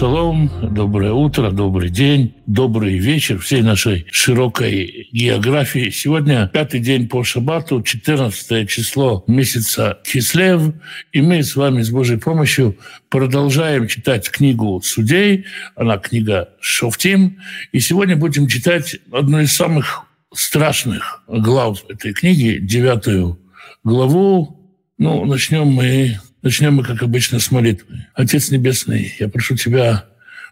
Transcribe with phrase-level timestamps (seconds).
[0.00, 5.90] шалом, доброе утро, добрый день, добрый вечер всей нашей широкой географии.
[5.90, 10.72] Сегодня пятый день по шабату, 14 число месяца Кислев,
[11.12, 12.78] и мы с вами с Божьей помощью
[13.10, 15.44] продолжаем читать книгу судей.
[15.76, 17.38] Она книга Шофтим.
[17.72, 23.38] И сегодня будем читать одну из самых страшных глав этой книги, девятую
[23.84, 24.56] главу.
[24.96, 28.06] Ну, начнем мы Начнем мы, как обычно, с молитвы.
[28.14, 30.06] Отец Небесный, я прошу Тебя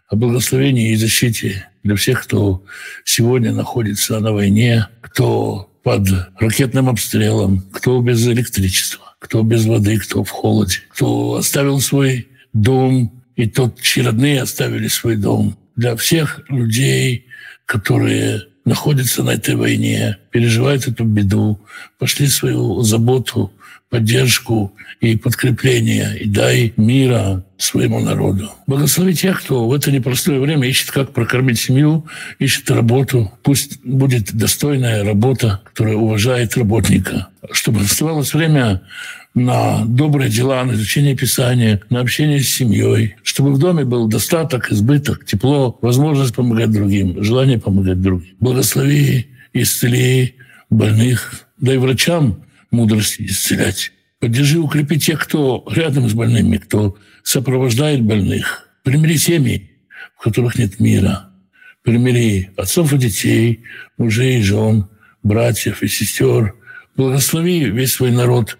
[0.07, 2.63] о благословении и защите для всех, кто
[3.05, 6.07] сегодня находится на войне, кто под
[6.39, 13.23] ракетным обстрелом, кто без электричества, кто без воды, кто в холоде, кто оставил свой дом,
[13.35, 15.57] и тот, чьи родные оставили свой дом.
[15.75, 17.25] Для всех людей,
[17.65, 21.59] которые находятся на этой войне, переживают эту беду,
[21.97, 23.51] пошли свою заботу
[23.89, 28.51] поддержку и подкрепление, и дай мира своему народу.
[28.67, 32.05] Благослови тех, кто в это непростое время ищет, как прокормить семью,
[32.37, 33.31] ищет работу.
[33.43, 37.27] Пусть будет достойная работа, которая уважает работника.
[37.51, 38.81] Чтобы оставалось время
[39.33, 44.71] на добрые дела, на изучение Писания, на общение с семьей, чтобы в доме был достаток,
[44.71, 48.35] избыток, тепло, возможность помогать другим, желание помогать другим.
[48.39, 50.35] Благослови, исцели
[50.69, 53.91] больных, дай врачам мудрости исцелять.
[54.19, 58.69] Поддержи укрепи тех, кто рядом с больными, кто сопровождает больных.
[58.83, 59.71] Примири семьи,
[60.17, 61.29] в которых нет мира.
[61.83, 63.63] Примири отцов и детей,
[63.97, 64.89] мужей и жен,
[65.23, 66.55] братьев и сестер.
[66.95, 68.57] Благослови весь свой народ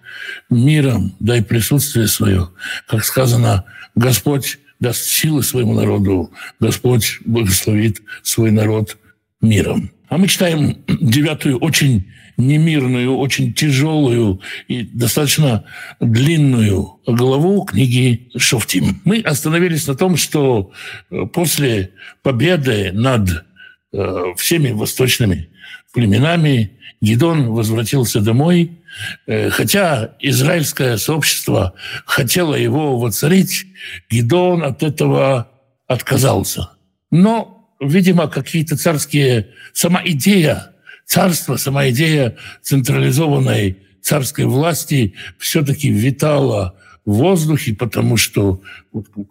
[0.49, 2.49] миром, дай присутствие свое.
[2.87, 8.97] Как сказано, Господь даст силы своему народу, Господь благословит свой народ
[9.41, 9.91] миром.
[10.07, 15.65] А мы читаем девятую очень немирную, очень тяжелую и достаточно
[15.99, 19.01] длинную главу книги Шофтим.
[19.03, 20.71] Мы остановились на том, что
[21.11, 21.91] э, после
[22.23, 23.45] победы над
[23.93, 25.49] э, всеми восточными
[25.93, 28.79] племенами Гидон возвратился домой,
[29.27, 31.73] э, хотя израильское сообщество
[32.05, 33.65] хотело его воцарить,
[34.09, 35.49] Гидон от этого
[35.87, 36.69] отказался.
[37.11, 39.49] Но, видимо, какие-то царские...
[39.73, 40.73] Сама идея
[41.09, 48.61] царство, сама идея централизованной царской власти все-таки витала в воздухе, потому что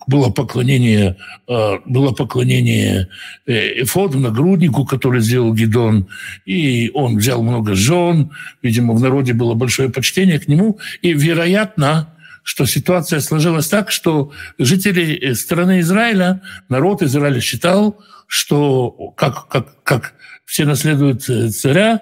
[0.08, 1.16] было поклонение,
[1.46, 3.08] а, было поклонение
[3.46, 6.08] э, Эфоду, нагруднику, который сделал Гидон,
[6.46, 12.12] и он взял много жен, видимо, в народе было большое почтение к нему, и, вероятно,
[12.42, 19.82] что ситуация сложилась так, что жители э, страны Израиля, народ Израиля считал, что как, как,
[19.84, 20.14] как
[20.48, 22.00] все наследуют э, царя,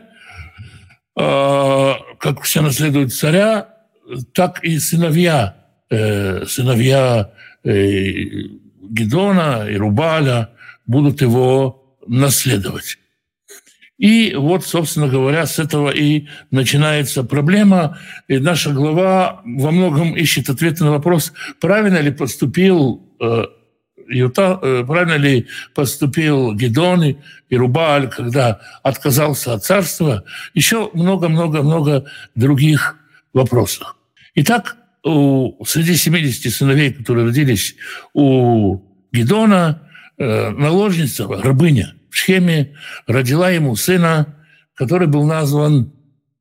[1.18, 3.74] а, как все наследуют царя,
[4.32, 5.56] так и сыновья,
[5.90, 7.32] э, сыновья
[7.64, 8.12] э,
[8.88, 10.50] Гедона и Рубаля
[10.86, 12.98] будут его наследовать.
[13.98, 17.98] И вот, собственно говоря, с этого и начинается проблема.
[18.28, 23.02] И наша глава во многом ищет ответы на вопрос, правильно ли поступил
[24.08, 27.04] Юта, э, правильно ли поступил Гедон
[27.48, 30.24] и Рубаль, когда отказался от царства,
[30.54, 32.96] еще много-много-много других
[33.32, 33.96] вопросов.
[34.34, 37.76] Итак, у, среди 70 сыновей, которые родились
[38.12, 38.80] у
[39.12, 39.82] Гедона,
[40.18, 42.74] э, наложница, рабыня в Шхеме
[43.06, 44.36] родила ему сына,
[44.74, 45.92] который был назван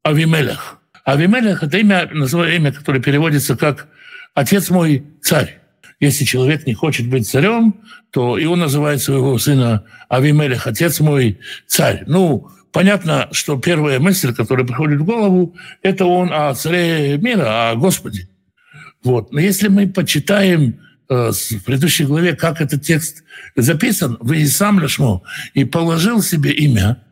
[0.04, 0.80] Авимелех.
[1.04, 3.88] Авимелех– это имя, имя, которое переводится как
[4.34, 5.60] «отец мой царь».
[6.00, 7.76] Если человек не хочет быть царем,
[8.12, 12.04] то и он называет своего сына Авимелех, отец мой царь.
[12.08, 17.76] Ну, понятно, что первая мысль, которая приходит в голову, это он о царе мира, о
[17.76, 18.28] Господе.
[19.04, 19.32] Вот.
[19.32, 23.24] Но если мы почитаем э, в предыдущей главе, как этот текст
[23.56, 25.22] записан, вы сам Лешмо,
[25.54, 27.04] и положил себе имя,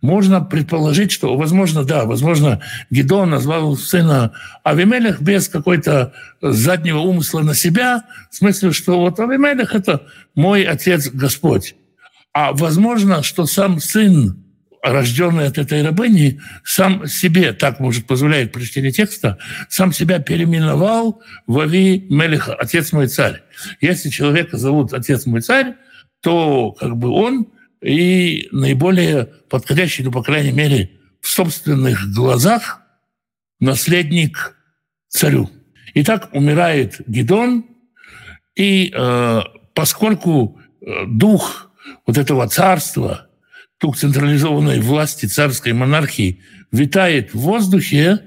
[0.00, 2.60] можно предположить, что, возможно, да, возможно,
[2.90, 4.32] Гедон назвал сына
[4.64, 11.08] Авимелех без какой-то заднего умысла на себя, в смысле, что вот Авимелех– это мой отец
[11.08, 11.74] Господь.
[12.32, 14.44] А возможно, что сам сын,
[14.82, 19.38] рожденный от этой рабыни, сам себе, так может позволяет прочтение текста,
[19.68, 23.42] сам себя переименовал в Ави Мелеха, отец мой царь.
[23.80, 25.74] Если человека зовут отец мой царь,
[26.20, 27.48] то как бы он–
[27.82, 30.90] и наиболее подходящий, ну, по крайней мере,
[31.20, 32.82] в собственных глазах
[33.58, 34.56] наследник
[35.08, 35.50] царю.
[35.94, 37.66] Итак, умирает Гидон,
[38.54, 39.40] и э,
[39.74, 41.70] поскольку э, дух
[42.06, 43.28] вот этого царства,
[43.80, 48.20] дух централизованной власти царской монархии витает в воздухе,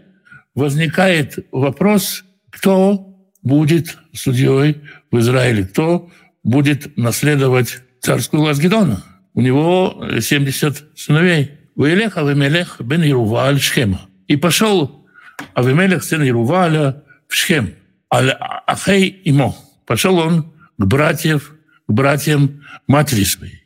[0.56, 6.09] возникает вопрос, кто будет судьей в Израиле, кто
[6.44, 9.03] будет наследовать царскую власть Гедона.
[9.33, 11.51] У него 70 сыновей.
[11.75, 14.01] Ваилех Авимелех бен Ируваль Шхема.
[14.27, 15.07] И пошел
[15.56, 17.74] Авимелех, сын Ируваля, в Шхем.
[18.09, 19.56] Ахей имо.
[19.85, 21.56] Пошел он к братьев,
[21.88, 23.63] к братьям матери своей.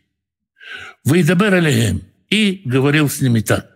[1.04, 2.04] Выйдабер алейхем.
[2.30, 3.70] И говорил с ними так.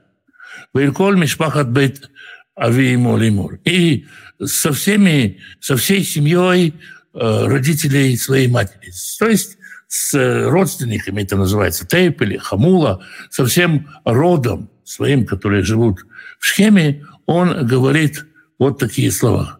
[0.73, 2.09] Ваилколь мишпахат бейт
[2.57, 3.59] авиимо лимур.
[3.65, 4.07] И
[4.43, 6.73] со всеми, со всей семьей
[7.13, 8.91] э, родителей своей матери.
[9.19, 9.57] То есть
[9.91, 16.05] с родственниками, это называется Тейп или Хамула, со всем родом своим, которые живут
[16.39, 18.25] в Шхеме, он говорит
[18.57, 19.59] вот такие слова.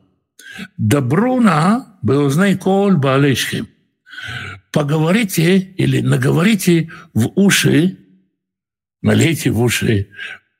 [0.78, 3.68] «Добруна беузнай кол баалешхем».
[4.72, 7.98] Поговорите или наговорите в уши,
[9.02, 10.12] налейте в уши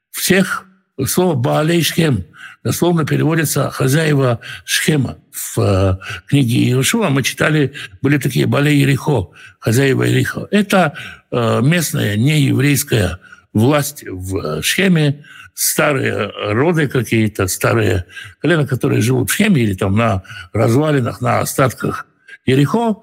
[0.10, 0.66] всех
[1.06, 2.26] слово «баалейшхем»
[2.64, 5.18] дословно переводится «хозяева Шхема».
[5.32, 10.48] В э, книге Иешуа мы читали, были такие «балей Ерихо», «хозяева Ерихо».
[10.52, 10.94] Это
[11.32, 13.20] э, местная нееврейская
[13.54, 18.06] власть в Шхеме, старые роды какие-то, старые
[18.40, 20.24] колена, которые живут в Шхеме или там на
[20.54, 22.06] развалинах, на остатках
[22.46, 22.98] Ерихо.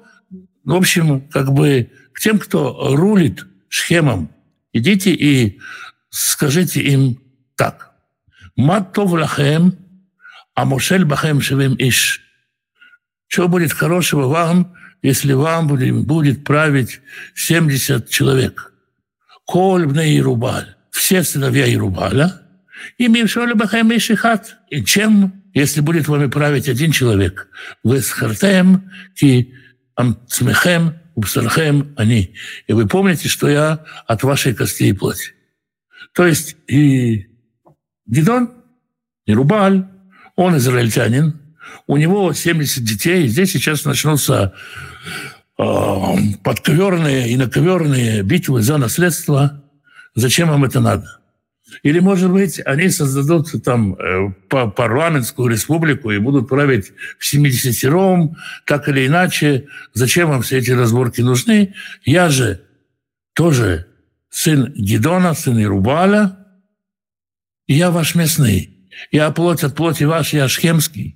[0.65, 4.31] В общем, как бы к тем, кто рулит Шхемом,
[4.73, 5.61] идите и
[6.11, 7.21] скажите им
[7.57, 7.87] так–
[8.59, 9.75] «Ма тов лахем,
[10.55, 12.21] а мушель бахем шевим иш».
[13.29, 17.01] Что будет хорошего вам, если вам будет править
[17.35, 18.73] 70 человек?
[19.45, 22.43] Коль бне Ирубаль, все сыновья Ирубаля,
[22.97, 24.57] и Мившоли Бахем Ишихат.
[24.71, 27.49] И чем, если будет вами править один человек?
[27.85, 29.55] Вы с Хартем, ки
[29.95, 32.35] Амцмехем, Убсархем, они.
[32.69, 35.35] И вы помните, что я от вашей костей и.
[36.13, 37.28] То есть и
[38.09, 38.51] Гидон,
[39.27, 39.87] не Рубаль,
[40.35, 41.41] он израильтянин,
[41.87, 44.55] у него 70 детей, здесь сейчас начнутся
[45.59, 45.63] э,
[46.43, 49.63] подковерные и наковерные битвы за наследство.
[50.15, 51.19] Зачем вам это надо?
[51.83, 58.33] Или, может быть, они создадут там э, парламентскую республику и будут править в 70
[58.65, 59.67] так или иначе.
[59.93, 61.75] Зачем вам все эти разборки нужны?
[62.05, 62.63] Я же
[63.35, 63.87] тоже
[64.31, 66.38] сын Гидона, сын Ирубаля,
[67.75, 68.71] я ваш местный,
[69.11, 71.15] я плоть от плоти ваш, я шхемский.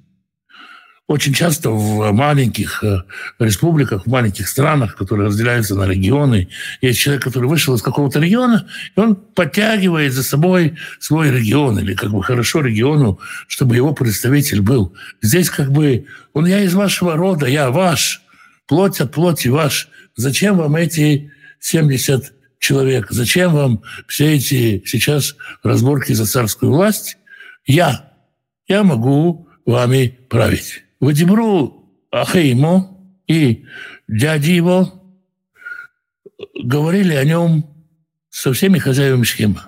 [1.09, 3.03] Очень часто в маленьких э,
[3.39, 6.49] республиках, в маленьких странах, которые разделяются на регионы,
[6.81, 8.67] есть человек, который вышел из какого-то региона,
[8.97, 13.19] и он подтягивает за собой свой регион, или как бы хорошо региону,
[13.49, 14.95] чтобы его представитель был.
[15.21, 18.23] Здесь как бы он я из вашего рода, я ваш,
[18.67, 19.89] плоть от плоти ваш.
[20.15, 22.33] Зачем вам эти 70
[22.63, 23.11] человек.
[23.11, 27.19] Зачем вам все эти сейчас разборки за царскую власть?
[27.67, 28.13] Я,
[28.69, 30.85] я могу вами править.
[31.01, 33.65] Вадимру Ахеймо и
[34.07, 35.03] дяди его
[36.63, 37.69] говорили о нем
[38.31, 39.61] со всеми хозяевами схемы.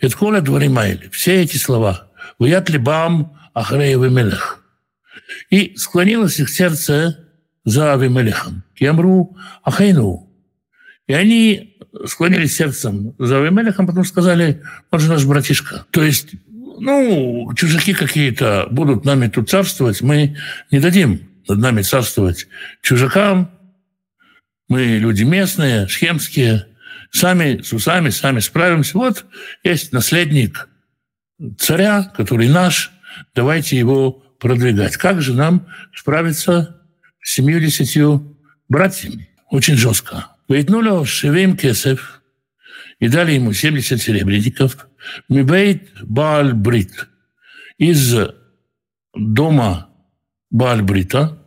[0.00, 1.08] Это коля дворимайли.
[1.08, 2.10] Все эти слова.
[2.38, 4.62] Уят либам Ахреев Мелех.
[5.48, 7.28] И склонилось их сердце
[7.64, 8.62] за Авимелехом.
[8.76, 10.30] Ямру Ахейну.
[11.06, 11.69] И они
[12.06, 15.86] склонились сердцем за Авимелехом, потому что сказали, он же наш братишка.
[15.90, 20.36] То есть, ну, чужаки какие-то будут нами тут царствовать, мы
[20.70, 22.46] не дадим над нами царствовать
[22.82, 23.50] чужакам.
[24.68, 26.66] Мы люди местные, шхемские,
[27.10, 28.96] сами с усами, сами справимся.
[28.96, 29.26] Вот
[29.64, 30.68] есть наследник
[31.58, 32.92] царя, который наш,
[33.34, 34.96] давайте его продвигать.
[34.96, 36.80] Как же нам справиться
[37.22, 38.38] с семью-десятью
[38.68, 39.28] братьями?
[39.50, 40.28] Очень жестко.
[40.50, 42.22] Вейтнулю шевим кесев,
[42.98, 44.88] и дали ему 70 серебряников,
[45.28, 47.06] мибейт Бааль Брит,
[47.78, 48.16] из
[49.14, 49.90] дома
[50.50, 51.38] Бааль Брита,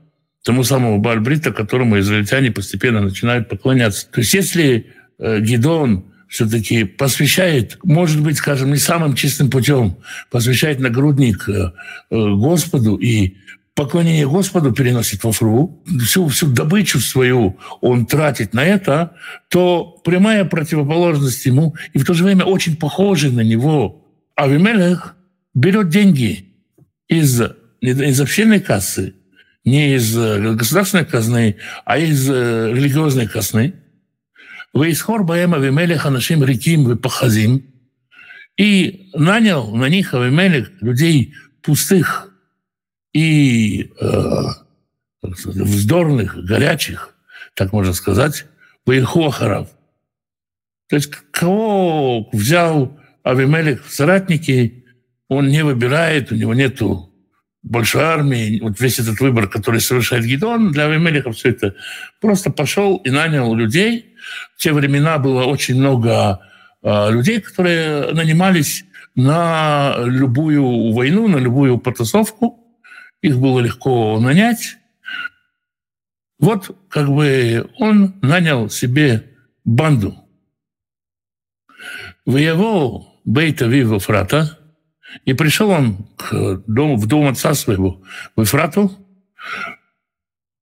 [0.42, 4.10] тому самому Бааль Брита, которому израильтяне постепенно начинают поклоняться.
[4.10, 9.98] То есть если э, Гидон все-таки посвящает, может быть, скажем, не самым чистым путем,
[10.32, 11.72] посвящает нагрудник э, э,
[12.10, 13.36] Господу и
[13.76, 19.16] поклонение Господу переносит во фру, всю, всю добычу свою он тратит на это,
[19.50, 24.06] то прямая противоположность ему и в то же время очень похожий на него.
[24.36, 25.16] Авимелех
[25.54, 26.54] берет деньги
[27.08, 27.42] из,
[27.82, 29.16] из общественной кассы,
[29.66, 33.76] не из э, государственной казны, а из э, религиозной казны.
[34.74, 37.64] Вейсхор баем Авимелеха нашим реким выпахазим
[38.58, 42.33] и нанял на них Авимелех людей пустых,
[43.14, 44.44] и э,
[45.22, 47.16] вздорных, горячих,
[47.56, 48.46] так можно сказать,
[48.86, 49.70] Ваихохаров.
[50.90, 54.86] То есть кого взял Авимелих в соратники,
[55.30, 57.10] он не выбирает, у него нету
[57.62, 61.76] большой армии, вот весь этот выбор, который совершает Гидон, для Авимелиха все это
[62.20, 64.16] просто пошел и нанял людей.
[64.56, 66.42] В те времена было очень много
[66.82, 72.63] э, людей, которые нанимались на любую войну, на любую потасовку.
[73.24, 74.78] Их было легко нанять.
[76.40, 79.32] Вот как бы он нанял себе
[79.64, 80.18] банду.
[82.26, 84.60] В его Бейта Вива Фрата,
[85.24, 88.04] и пришел он к дому, в дом отца своего,
[88.36, 88.92] в Эфрату,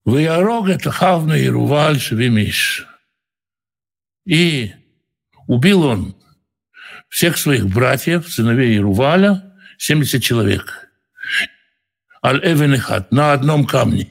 [0.05, 2.85] в это Хавна и Руваль Шевимиш.
[4.25, 4.71] И
[5.47, 6.15] убил он
[7.09, 10.90] всех своих братьев, сыновей Руваля, 70 человек.
[12.23, 14.09] Аль-Эвенехат, на одном камне.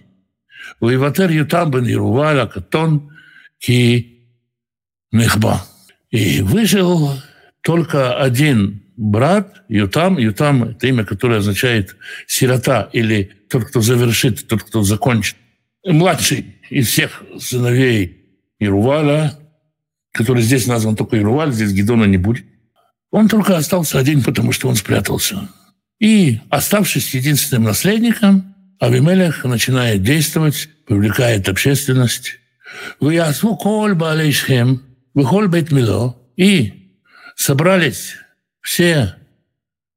[0.80, 3.12] Ваиватер Ютам бен Ируваля, Катон,
[3.58, 4.26] Ки
[5.12, 5.64] Нехба.
[6.10, 7.12] И выжил
[7.62, 10.18] только один брат Ютам.
[10.18, 15.36] Ютам– это имя, которое означает «сирота» или тот, кто завершит, тот, кто закончит.
[15.84, 18.26] Младший из всех сыновей
[18.58, 19.38] Ируваля,
[20.12, 22.44] который здесь назван только Ируваль, здесь Гедона не будет.
[23.10, 25.48] Он только остался один, потому что он спрятался.
[26.00, 32.38] И, оставшись единственным наследником, Авимелех начинает действовать, привлекает общественность.
[32.98, 34.82] Вы ясву коль балейшхем,
[35.14, 36.16] вы холь бейт мило.
[36.36, 36.96] И
[37.36, 38.16] собрались
[38.62, 39.14] все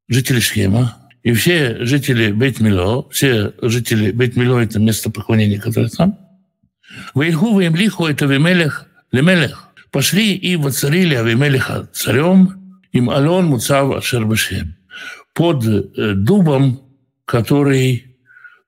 [0.09, 6.19] жители Шхема и все жители Бейт-Мило, все жители Бейт-Мило– это место поклонения, которое там.
[7.15, 9.69] Вейху веймлиху это Вимелех, Лемелех.
[9.89, 14.75] Пошли и воцарили Авимелеха царем, им Алон Муцав Ашербашем,
[15.33, 16.81] под э, дубом,
[17.25, 18.17] который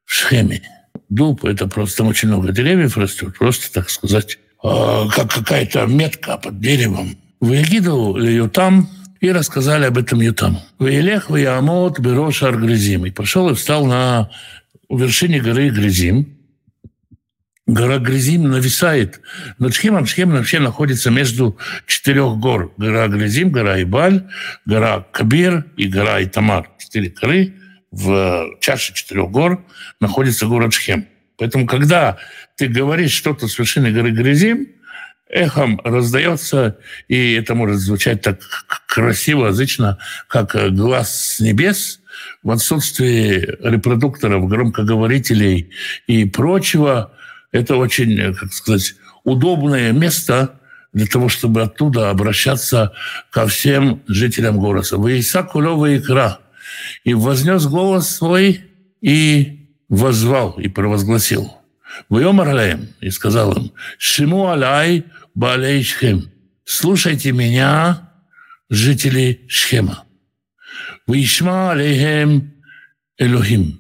[0.05, 0.61] в Шхеме.
[1.09, 6.37] Дуб– это просто там очень много деревьев растет, просто, так сказать, а, как какая-то метка
[6.37, 7.17] под деревом.
[7.39, 10.61] В Егиду ее там и рассказали об этом Ютаму.
[10.79, 13.05] «Ваелех ваямот берош Аргризим».
[13.05, 14.31] И пошел и встал на
[14.89, 16.34] вершине горы Гризим.
[17.67, 19.21] Гора Гризим нависает
[19.57, 20.05] над Шхемом.
[20.05, 21.57] Шхем вообще находится между
[21.87, 22.71] четырех гор.
[22.77, 24.27] Гора Гризим, гора Ибаль,
[24.65, 26.69] гора Кабир и гора Итамар.
[26.77, 27.55] Четыре горы.
[27.89, 29.65] В чаше четырех гор
[29.99, 31.07] находится город Шхем.
[31.37, 32.17] Поэтому, когда
[32.55, 34.67] ты говоришь что-то с вершины горы Гризим,
[35.27, 38.41] эхом раздается, и это может звучать так
[38.87, 41.99] красиво, язычно, как глаз с небес,
[42.43, 45.71] в отсутствии репродукторов, громкоговорителей
[46.05, 47.11] и прочего,
[47.55, 50.59] это очень, как сказать, удобное место
[50.93, 52.93] для того, чтобы оттуда обращаться
[53.31, 54.97] ко всем жителям города.
[54.97, 56.39] «Ваиса кулёва икра»
[57.03, 58.65] и вознес голос свой
[59.01, 61.51] и возвал и провозгласил–
[62.09, 66.31] Вайомар алеем, и сказал им, Шиму алай балей Шхем,
[66.63, 68.11] слушайте меня,
[68.69, 70.03] жители Шхема.
[71.07, 72.53] Вишма алейхем
[73.17, 73.79] Элохим,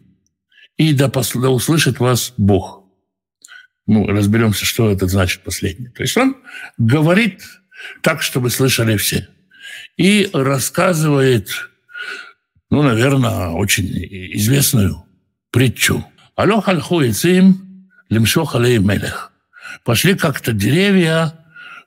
[0.77, 2.84] и да, да услышит вас Бог.
[3.87, 5.91] Ну, разберемся, что это значит последнее.
[5.91, 6.37] То есть он
[6.77, 7.43] говорит
[8.01, 9.27] так, чтобы слышали все.
[9.97, 11.49] И рассказывает,
[12.69, 13.85] ну, наверное, очень
[14.35, 15.05] известную
[15.51, 16.05] притчу.
[16.35, 19.31] Алох аль-хуицим лимшох алей мелех.
[19.83, 21.33] Пошли как-то деревья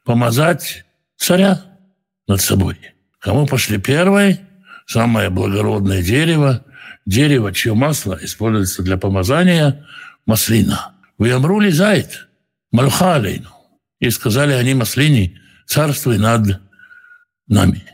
[0.05, 0.85] помазать
[1.17, 1.65] царя
[2.27, 2.79] над собой.
[3.19, 4.41] Кому пошли первые?
[4.87, 6.65] Самое благородное дерево,
[7.05, 9.87] дерево, чье масло используется для помазания,
[10.25, 10.95] маслина.
[11.19, 11.73] Вы амрули
[12.71, 13.51] алейну.
[14.01, 16.61] И сказали они маслине, царствуй над
[17.49, 17.85] нами.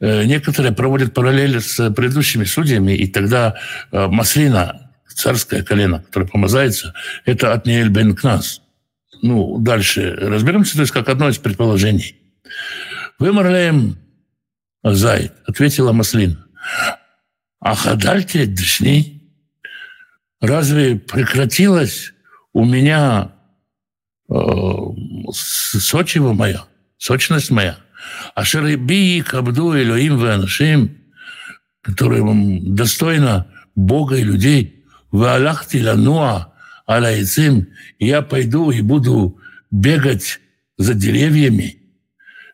[0.00, 3.56] Э, некоторые проводят параллели с предыдущими судьями, и тогда
[3.92, 6.94] э, маслина царское колено, которое помазается,
[7.24, 8.62] это от Ниэль бен Кнас.
[9.22, 12.16] Ну, дальше разберемся, то есть как одно из предположений.
[13.18, 13.98] Вы Марлеем
[14.84, 16.38] Зайд, ответила Маслин.
[17.60, 19.17] А хадальте дышни?
[20.40, 22.12] Разве прекратилась
[22.52, 23.32] у меня
[24.30, 24.34] э,
[25.32, 26.64] сочево моя,
[26.96, 27.78] сочность моя?
[28.34, 30.96] А шереби кабду Элоим ванашим,
[31.82, 32.22] которая
[32.62, 34.74] достойна Бога и людей–
[35.10, 36.52] «Ваалахти лануа
[36.86, 37.68] алайцим»
[37.98, 39.38] я пойду и буду
[39.70, 40.40] бегать
[40.76, 41.78] за деревьями.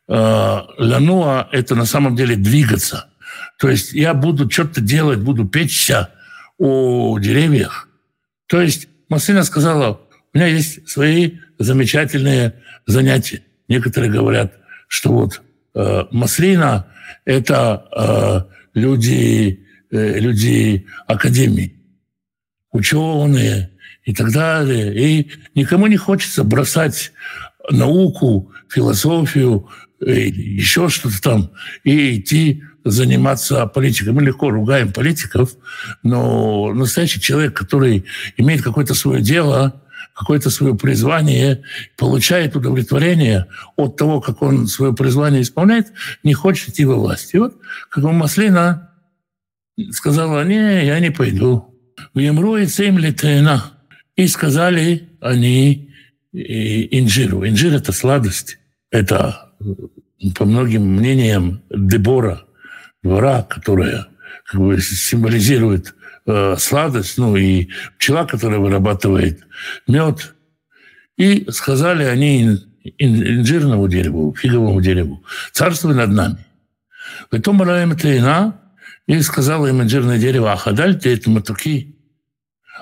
[0.09, 3.11] А, лануа– это на самом деле двигаться.
[3.59, 6.11] То есть я буду что-то делать, буду печься
[6.59, 7.89] о деревьях.
[8.47, 10.01] То есть Масына сказала,
[10.33, 12.55] у меня есть свои замечательные
[12.87, 13.43] занятия.
[13.69, 14.55] Некоторые говорят,
[14.89, 15.43] что вот
[15.75, 16.87] э, Маслина–
[17.25, 21.75] это э, люди, э, люди академии
[22.73, 23.71] ученые
[24.05, 24.95] и так далее.
[24.95, 27.13] И никому не хочется бросать
[27.71, 29.69] науку, философию,
[30.01, 31.51] еще что-то там,
[31.85, 34.13] и идти заниматься политикой.
[34.13, 35.51] Мы легко ругаем политиков,
[36.03, 38.05] но настоящий человек, который
[38.37, 39.83] имеет какое-то свое дело,
[40.15, 41.63] какое-то свое призвание,
[41.97, 45.89] получает удовлетворение от того, как он свое призвание исполняет,
[46.23, 47.35] не хочет идти во власть.
[47.35, 47.57] И вот,
[47.89, 48.91] как Маслина
[49.91, 51.75] сказала, не, я не пойду.
[52.13, 53.73] В Емру и Цим Литена.
[54.15, 55.91] И сказали они
[56.33, 57.47] инжиру.
[57.47, 58.59] Инжир– это сладость.
[58.91, 59.51] Это,
[60.37, 62.45] по многим мнениям, Дебора,
[63.05, 64.09] двора, которая
[64.47, 65.95] как бы символизирует
[66.27, 67.69] э, сладость, ну и
[67.99, 69.47] пчела, которая вырабатывает
[69.87, 70.35] мед.
[71.17, 72.59] И сказали они
[72.99, 76.45] инжирному дереву, фиговому дереву, царствуй над нами.
[77.31, 78.61] Потом Раем Тейна
[79.07, 81.97] и сказала им инжирное дерево, ахадаль ты это матуки.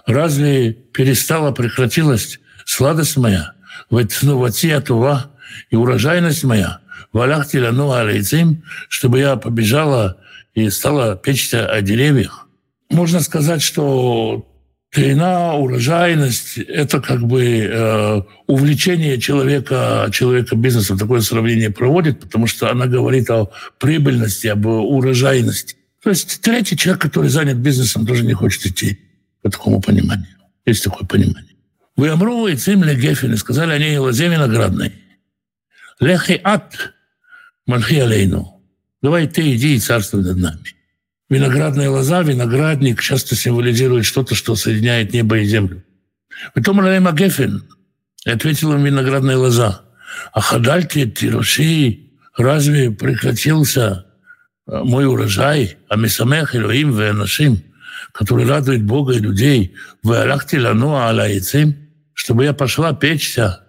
[0.07, 3.53] Разве перестала, прекратилась сладость моя,
[3.91, 5.31] ватия тува
[5.71, 6.81] и урожайность моя,
[7.13, 10.19] валахти лану алейцим, чтобы я побежала
[10.55, 12.49] и стала печься о деревьях.
[12.91, 14.47] Можно сказать, что
[14.93, 20.99] Трина, урожайность– это как бы э, увлечение человека, человека бизнесом.
[20.99, 25.77] Такое сравнение проводит, потому что она говорит о прибыльности, об урожайности.
[26.03, 29.01] То есть третий человек, который занят бизнесом, тоже не хочет идти
[29.41, 30.27] по такому пониманию.
[30.67, 31.55] Есть такое понимание.
[31.97, 34.93] Вы Амру и Цимле Гефин, сказали они лозе виноградной.
[36.03, 36.93] Лехи ат
[37.65, 38.61] мальхи алейну.
[39.03, 40.59] Давай ты иди и царствуй над нами.
[41.31, 45.85] Виноградная лоза, виноградник часто символизирует что-то, что соединяет небо и землю.
[46.55, 47.63] Потом Райма Гефин
[48.27, 49.83] ответила им виноградная лоза.
[50.33, 52.01] А хадальки, тируши,
[52.37, 54.07] разве прекратился
[54.67, 57.63] э, мой урожай, а Месамех Илоим Венашим,
[58.13, 60.99] который радует Бога и людей, в Алахти Лану
[62.13, 63.61] чтобы я пошла печься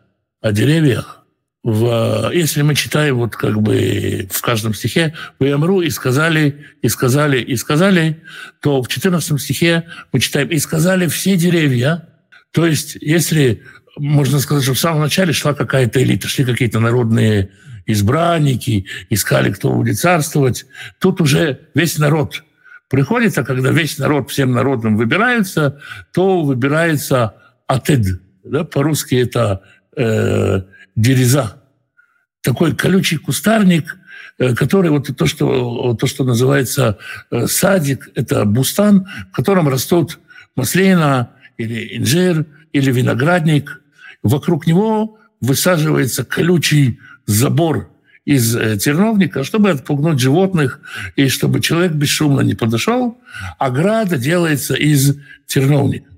[0.41, 1.23] о деревьях.
[1.63, 6.89] В, если мы читаем вот как бы в каждом стихе «Вы амру» и сказали, и
[6.89, 8.22] сказали, и сказали,
[8.60, 12.10] то в 14 стихе мы читаем «И сказали все деревья».
[12.51, 13.64] То есть если
[13.96, 17.51] можно сказать, что в самом начале шла какая-то элита, шли какие-то народные
[17.85, 20.66] избранники, искали, кто будет царствовать.
[21.00, 22.44] Тут уже весь народ
[22.90, 25.79] приходит, а когда весь народ всем народом выбирается,
[26.14, 27.35] то выбирается
[27.68, 29.64] атед, да, по-русски это
[29.96, 30.61] э,
[30.96, 31.62] дереза.
[32.44, 33.98] Такой колючий кустарник,
[34.38, 36.98] э, который вот то, что, то, что называется
[37.32, 40.20] э, садик, это бустан, в котором растут
[40.56, 43.82] маслина или инжир, или виноградник.
[44.24, 47.90] Вокруг него высаживается колючий забор
[48.25, 50.82] из э, терновника, чтобы отпугнуть животных
[51.16, 53.18] и чтобы человек бесшумно не подошел.
[53.58, 56.10] Ограда делается из терновника.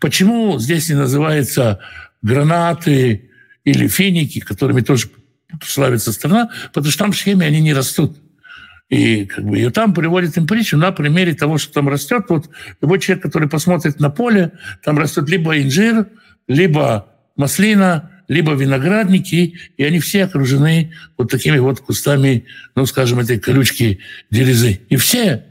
[0.00, 1.80] Почему здесь не называется
[2.22, 3.30] гранаты
[3.64, 5.08] или финики, которыми тоже
[5.64, 6.50] славится страна?
[6.72, 8.16] Потому что там схеме они не растут.
[8.88, 12.26] И как бы ее там приводит им притчу на примере того, что там растет.
[12.28, 12.50] Вот
[12.82, 14.52] любой человек, который посмотрит на поле,
[14.84, 16.08] там растет либо инжир,
[16.46, 23.38] либо маслина, либо виноградники, и они все окружены вот такими вот кустами, ну, скажем, этой
[23.38, 24.80] колючки дерезы.
[24.88, 25.44] И все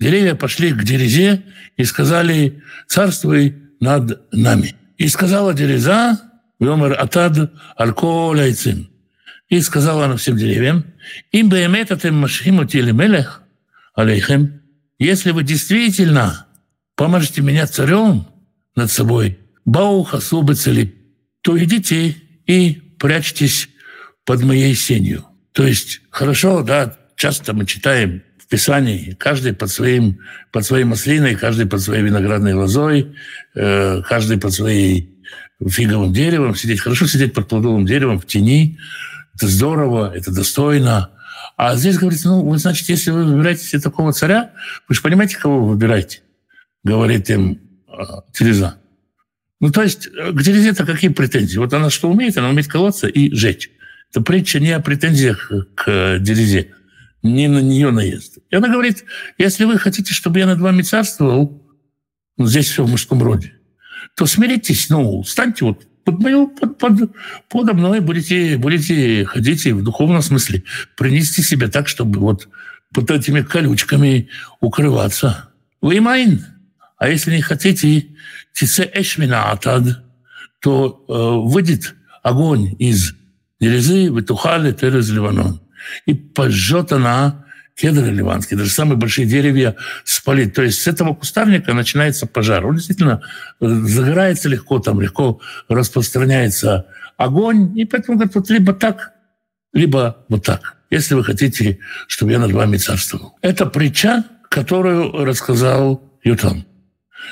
[0.00, 1.42] деревья пошли к дерезе
[1.76, 4.74] и сказали, царствуй над нами.
[4.96, 6.20] И сказала Дереза,
[6.58, 8.90] Вьомер Атад Альколяйцим.
[9.48, 10.84] И сказала она всем деревьям,
[11.32, 13.42] им бы иметь атем машхимути или мелех,
[13.94, 14.60] алейхем,
[14.98, 16.46] если вы действительно
[16.96, 18.26] поможете меня царем
[18.74, 20.94] над собой, бауха субыцели,
[21.40, 23.68] то идите и прячьтесь
[24.24, 25.24] под моей сенью.
[25.52, 30.20] То есть, хорошо, да, часто мы читаем Писании, каждый под своим,
[30.52, 33.14] под своей маслиной, каждый под своей виноградной лозой,
[33.54, 35.14] э, каждый под своей
[35.66, 36.80] фиговым деревом сидеть.
[36.80, 38.78] Хорошо сидеть под плодовым деревом в тени.
[39.38, 41.10] Это здорово, это достойно.
[41.56, 44.50] А здесь говорится, ну, вы, значит, если вы выбираете себе такого царя,
[44.88, 46.22] вы же понимаете, кого вы выбираете,
[46.82, 48.80] говорит им э, Тереза.
[49.60, 51.56] Ну, то есть э, к Терезе-то какие претензии?
[51.56, 52.36] Вот она что умеет?
[52.36, 53.70] Она умеет колоться и жечь.
[54.10, 56.74] Это притча не о претензиях к Дерезе,
[57.22, 58.38] не на нее наезд.
[58.50, 59.04] И она говорит,
[59.38, 61.64] если вы хотите, чтобы я над вами царствовал,
[62.36, 63.52] ну, здесь все в мужском роде,
[64.16, 67.10] то смиритесь, ну, станьте вот под, мою, под, под,
[67.48, 70.62] подо мной, будете, будете ходить в духовном смысле,
[70.96, 72.48] принести себя так, чтобы вот
[72.94, 74.28] под этими колючками
[74.60, 75.50] укрываться.
[75.82, 76.46] Вы майн.
[76.96, 78.06] А если не хотите,
[78.54, 80.02] тице эшмина атад,
[80.60, 83.12] то э, выйдет огонь из
[83.60, 85.60] дерезы, вытухали терез Ливанон
[86.06, 87.44] и пожжет она
[87.78, 90.54] кедры ливанские, даже самые большие деревья спалит.
[90.54, 92.66] То есть с этого кустарника начинается пожар.
[92.66, 93.22] Он действительно
[93.60, 96.86] э, загорается легко, там легко распространяется
[97.16, 97.78] огонь.
[97.78, 99.12] И поэтому говорят, вот либо так,
[99.72, 100.76] либо вот так.
[100.90, 103.38] если вы хотите, чтобы я над вами царствовал.
[103.42, 106.66] Это притча, которую рассказал Ютам.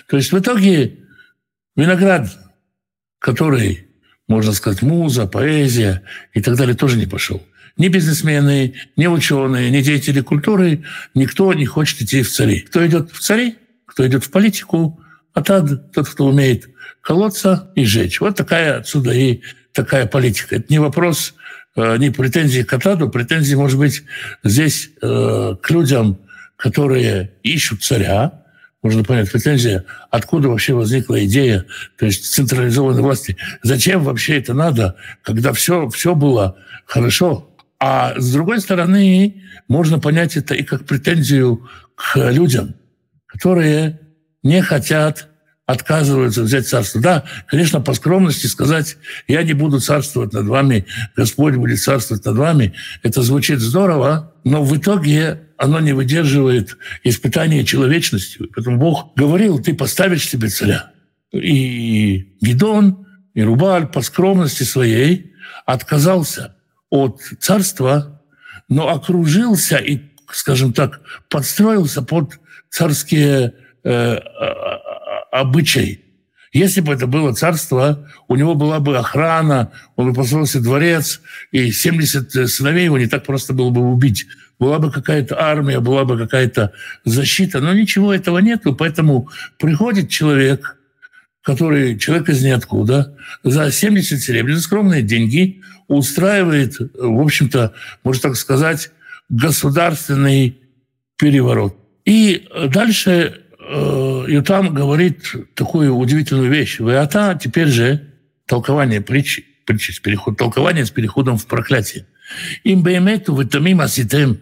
[0.07, 1.01] То есть в итоге
[1.75, 2.29] виноград,
[3.19, 3.89] который,
[4.29, 6.03] можно сказать, муза, поэзия
[6.35, 7.43] и так далее, тоже не пошел.
[7.77, 10.85] Ни бизнесмены, ни ученые, ни деятели культуры,
[11.15, 12.61] никто не хочет идти в цари.
[12.61, 14.99] Кто идет в цари, кто идет в политику,
[15.35, 16.69] а тот, тот кто умеет
[17.03, 18.21] колоться и жечь.
[18.21, 20.57] Вот такая отсюда и такая политика.
[20.57, 21.35] Это не вопрос,
[21.77, 24.05] э, не претензии к Атаду, претензии, может быть,
[24.43, 26.19] здесь э, к людям,
[26.57, 28.43] которые ищут царя,
[28.83, 31.67] можно понять, претензия, откуда вообще возникла идея,
[31.99, 33.37] то есть централизованной власти.
[33.63, 37.56] Зачем вообще это надо, когда все, все было хорошо?
[37.79, 42.75] А с другой стороны, можно понять это и как претензию к людям,
[43.27, 44.01] которые
[44.43, 45.29] не хотят
[45.67, 47.01] отказываются взять царство.
[47.01, 50.87] Да, конечно, по скромности сказать, я не буду царствовать над вами,
[51.17, 57.65] Господь будет царствовать над вами, это звучит здорово, но в итоге оно не выдерживает испытания
[57.65, 58.49] человечностью.
[58.55, 60.93] Поэтому Бог говорил, ты поставишь себе царя.
[61.33, 65.33] И Гидон, и Рубаль по скромности своей
[65.65, 66.56] отказался
[66.91, 68.23] от царства,
[68.69, 72.39] но окружился и, скажем так, подстроился под
[72.71, 74.19] царские э,
[75.33, 76.03] обычай.
[76.53, 81.21] Если бы это было царство, у него была бы охрана, он бы построился дворец,
[81.53, 84.27] и 70 сыновей его не так просто было бы убить.
[84.59, 86.73] Была бы какая-то армия, была бы какая-то
[87.05, 90.79] защита, но ничего этого нету, поэтому приходит человек,
[91.43, 97.73] который, человек из ниоткуда, за 70 серебряных скромные деньги устраивает, в общем-то,
[98.05, 98.91] можно так сказать,
[99.29, 100.59] государственный
[101.17, 101.77] переворот.
[102.05, 106.79] И дальше Э, и там говорит такую удивительную вещь.
[106.79, 108.13] Веата теперь же
[108.47, 112.07] толкование притчи, притчи с переход, толкование с переходом в проклятие.
[112.63, 114.41] Им беймету вы тамим аситем.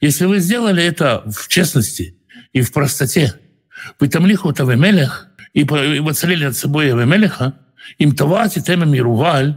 [0.00, 2.16] Если вы сделали это в честности
[2.52, 3.34] и в простоте,
[4.00, 7.54] вы там лиху тавемелех, и воцарили над собой Авемелеха,
[7.98, 9.54] им тавати темем Ируваль,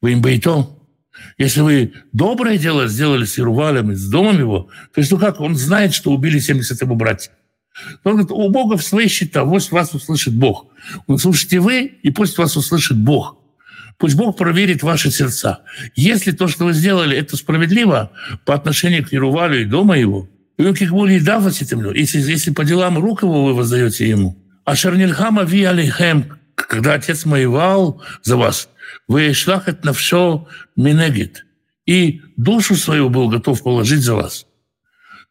[0.00, 0.73] вы им бейто.
[1.38, 5.40] Если вы доброе дело сделали с Ирувалем и с домом его, то есть, ну как,
[5.40, 7.32] он знает, что убили 70 его братьев.
[8.04, 10.66] Он говорит, у Бога в свои счета, пусть вас услышит Бог.
[11.06, 13.36] Услышите вы, и пусть вас услышит Бог.
[13.98, 15.60] Пусть Бог проверит ваши сердца.
[15.94, 18.10] Если то, что вы сделали, это справедливо
[18.44, 24.08] по отношению к Ерувалю и дома его, если, если по делам рук его вы воздаете
[24.08, 28.68] ему, а Шарнильхама ви алейхем, когда отец воевал за вас,
[29.08, 31.44] «Ваишлах на все минегит».
[31.86, 34.46] И душу свою был готов положить за вас.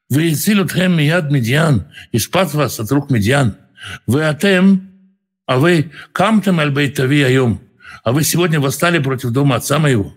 [0.10, 3.58] Вы хем яд медиан, и спас вас от рук медиан.
[4.06, 4.92] Вы атем,
[5.46, 7.62] а вы камтем альбейтави айом,
[8.04, 10.16] а вы сегодня восстали против дома отца моего.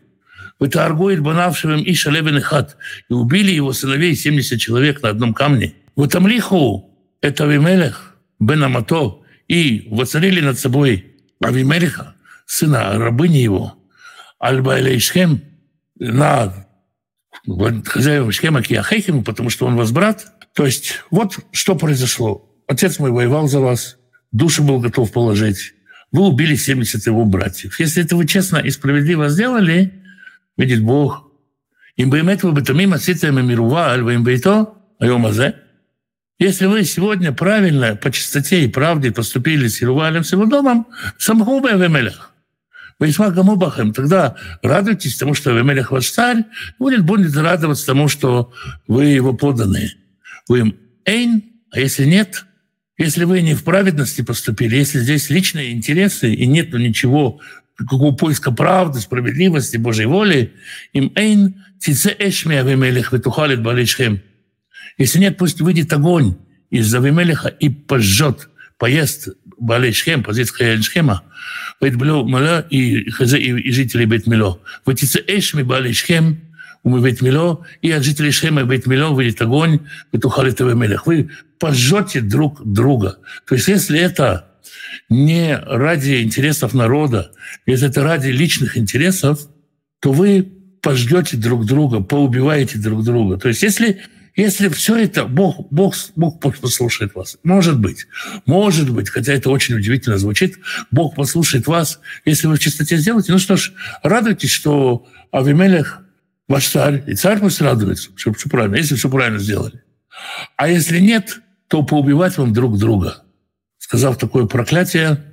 [0.59, 2.77] Вы торгует банавшевым и шалебен хат,
[3.09, 5.75] и убили его сыновей 70 человек на одном камне.
[5.97, 12.15] Вы там лиху, это Авимелех, Бен Амато, и воцарили над собой Авимелеха,
[12.47, 13.75] сына рабыни его,
[14.39, 15.43] Альба Элейшхем,
[15.99, 16.67] на
[17.85, 20.27] хозяевам Шхема Киахехину, потому что он вас брат.
[20.55, 22.51] То есть вот что произошло.
[22.67, 23.99] Отец мой воевал за вас,
[24.33, 25.75] душу был готов положить.
[26.13, 27.79] Вы убили 70 его братьев.
[27.79, 30.03] Если это вы честно и справедливо сделали,
[30.57, 31.31] видит Бог,
[31.97, 35.57] им бы иметь бы тамим аситами мирува, альва им бы то, айомазе.
[36.39, 40.87] Если вы сегодня правильно, по чистоте и правде поступили с Ирувалем, с его домом,
[41.19, 42.35] самхубе в Эмелях.
[42.99, 43.93] Весьма гамубахем.
[43.93, 46.45] Тогда радуйтесь тому, что Авимелех ваш царь,
[46.79, 48.53] будет, будет радоваться тому, что
[48.89, 49.93] вы его поданные.
[50.49, 52.47] Вы им эйн, а если нет,
[52.97, 57.41] если вы не в праведности поступили, если здесь личные интересы и нет ничего,
[57.77, 60.55] какого поиска правды, справедливости, Божьей воли,
[60.95, 64.23] им эйн тице эшми Авимелех ветухалит баличхем.
[64.97, 66.37] Если нет, пусть выйдет огонь
[66.71, 71.23] из Авимелеха и пожжет, поест Балечхем, позиция Шхема,
[71.81, 74.61] Бейт Мило мала и, и жители Бейт Мило.
[74.85, 76.41] Вытится эш ми Бали Шхем,
[76.85, 79.81] Бейт Мило, и от жителей Шхема Бейт Мило выйдет огонь,
[80.13, 81.07] Бетухали Теве Мелех.
[81.07, 83.19] Вы пожжете друг друга.
[83.47, 84.51] То есть если это
[85.09, 87.33] не ради интересов народа,
[87.65, 89.41] если это ради личных интересов,
[90.01, 90.47] то вы
[90.83, 93.39] пождете друг друга, поубиваете друг друга.
[93.39, 94.03] То есть если
[94.37, 97.39] если все это, Бог, Бог, Бог послушает вас.
[97.43, 98.07] Может быть.
[98.45, 100.59] Может быть, хотя это очень удивительно звучит.
[100.91, 103.33] Бог послушает вас, если вы в чистоте сделаете.
[103.33, 103.73] Ну что ж,
[104.03, 106.03] радуйтесь, что Авимелех
[106.49, 109.83] ваш царь, и царь пусть радуется, что все правильно, если все правильно сделали.
[110.57, 113.23] А если нет, то поубивать вам друг друга.
[113.79, 115.25] Сказав такое проклятие,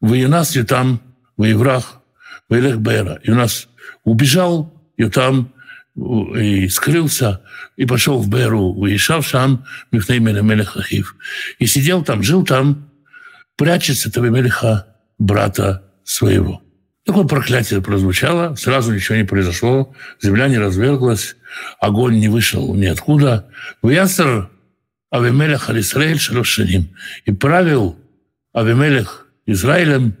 [0.00, 1.00] вы и нас, Ютам,
[1.36, 2.00] вы и враг,
[2.48, 3.20] вы Бера.
[3.24, 3.68] И у нас
[4.04, 5.52] убежал Ютам
[5.94, 7.42] и скрылся,
[7.76, 11.16] и пошел в Беру, уезжал сам Михнеймель Мелех Ахив.
[11.58, 12.90] И сидел там, жил там,
[13.56, 14.86] прячется Тавимелиха,
[15.18, 16.62] брата своего.
[17.04, 21.36] Такое проклятие прозвучало, сразу ничего не произошло, земля не разверглась,
[21.80, 23.48] огонь не вышел ниоткуда.
[23.82, 24.48] Вясер
[25.10, 26.96] Авимелех Алисраэль Шалошаним.
[27.26, 27.98] И правил
[28.52, 30.16] Авимелех Израилем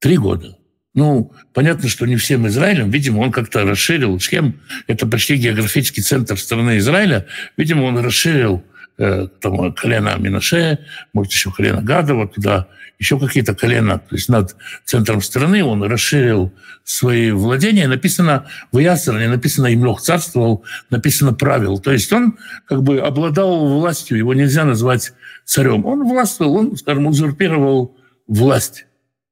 [0.00, 0.56] три года.
[0.94, 2.90] Ну, понятно, что не всем Израилем.
[2.90, 4.60] Видимо, он как-то расширил Шхем.
[4.86, 7.26] Это почти географический центр страны Израиля.
[7.56, 8.62] Видимо, он расширил
[8.98, 10.78] э, там, колено Минаше,
[11.12, 12.68] может, еще колено Гада, вот туда,
[13.00, 13.98] еще какие-то колена.
[13.98, 14.54] То есть над
[14.84, 16.52] центром страны он расширил
[16.84, 17.88] свои владения.
[17.88, 21.78] Написано в Ясер, не написано «Имлох царствовал», написано «правил».
[21.80, 25.12] То есть он как бы обладал властью, его нельзя назвать
[25.44, 25.84] царем.
[25.86, 27.96] Он властвовал, он, скажем, узурпировал
[28.28, 28.86] власть.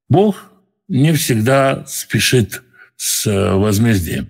[0.09, 0.52] Бог
[0.93, 2.63] не всегда спешит
[2.97, 4.29] с э, возмездием.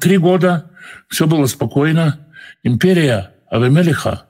[0.00, 0.70] Три года
[1.08, 2.28] все было спокойно.
[2.62, 4.26] Империя Авимелиха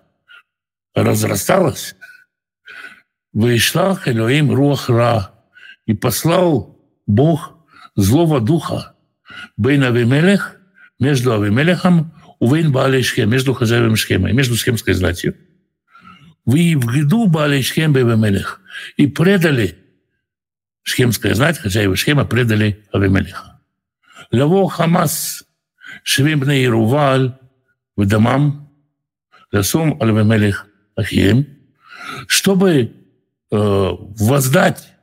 [0.94, 1.96] разрасталась.
[3.34, 5.34] Вышла Элоим Руахра
[5.84, 7.58] и послал Бог
[7.94, 8.94] злого духа
[9.58, 10.56] Бейн Авимелех
[10.98, 15.36] между Авимелехом Увейн Баалей между хозяевами Шхема и между Схемской знатью.
[16.46, 18.62] Вы в гиду Баалей Шхем Бейвемелех
[18.96, 19.76] и предали
[20.82, 23.60] Шхемская знать, хозяева Шхема предали Авимелиха.
[24.32, 25.44] Лаво Хамас
[26.04, 27.38] Швимбне Ируваль
[27.96, 28.72] в домам
[29.52, 30.66] Ласум Авимелих
[30.96, 31.46] Ахием,
[32.26, 32.86] чтобы э,
[33.50, 34.94] воздать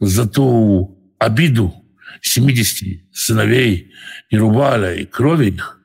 [0.00, 1.74] за ту обиду
[2.20, 3.92] 70 сыновей
[4.30, 5.80] Ируваля и крови их,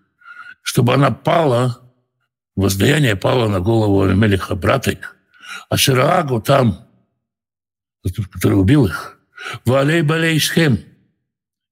[0.62, 1.94] чтобы она пала,
[2.56, 5.16] воздаяние пало на голову Авимелиха, брата их,
[5.70, 6.88] а Шираагу там,
[8.32, 9.19] который убил их,
[9.66, 10.80] Валей Балей Шхем.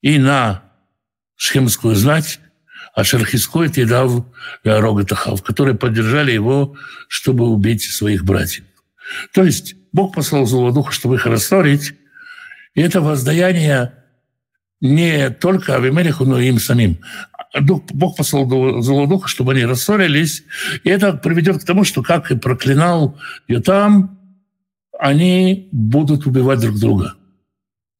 [0.01, 0.63] И на
[1.35, 2.39] шхемскую знать
[2.95, 4.25] Ашерхиской Тидав
[4.63, 6.75] Рогатахав, которые поддержали его,
[7.07, 8.65] чтобы убить своих братьев.
[9.33, 11.93] То есть Бог послал злого духа, чтобы их рассорить,
[12.73, 13.93] и это воздаяние
[14.81, 16.99] не только Авимелиху, но и им самим.
[17.59, 18.47] Бог послал
[18.81, 20.43] злого духа, чтобы они рассорились,
[20.83, 24.19] и это приведет к тому, что, как и проклинал Йотам,
[24.99, 27.15] они будут убивать друг друга.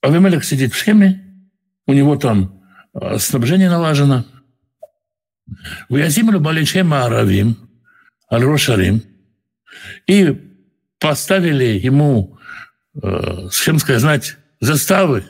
[0.02, 1.24] Авимелек сидит в схеме,
[1.86, 4.26] у него там э, снабжение налажено.
[5.90, 7.70] Вязимлю Баличема Аравим,
[8.32, 9.02] Аль-Рошарим,
[10.06, 10.38] и
[11.00, 12.38] поставили ему
[13.02, 15.26] э, схемская знать заставы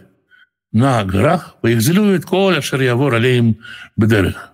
[0.72, 3.58] на горах, поэкзилюет Коля Шарьявор Алеем
[3.96, 4.52] Бедерых.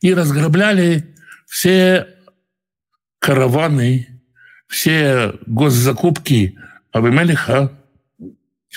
[0.00, 1.14] И разграбляли
[1.46, 2.08] все
[3.18, 4.22] караваны,
[4.66, 6.58] все госзакупки
[6.92, 7.72] Авимелиха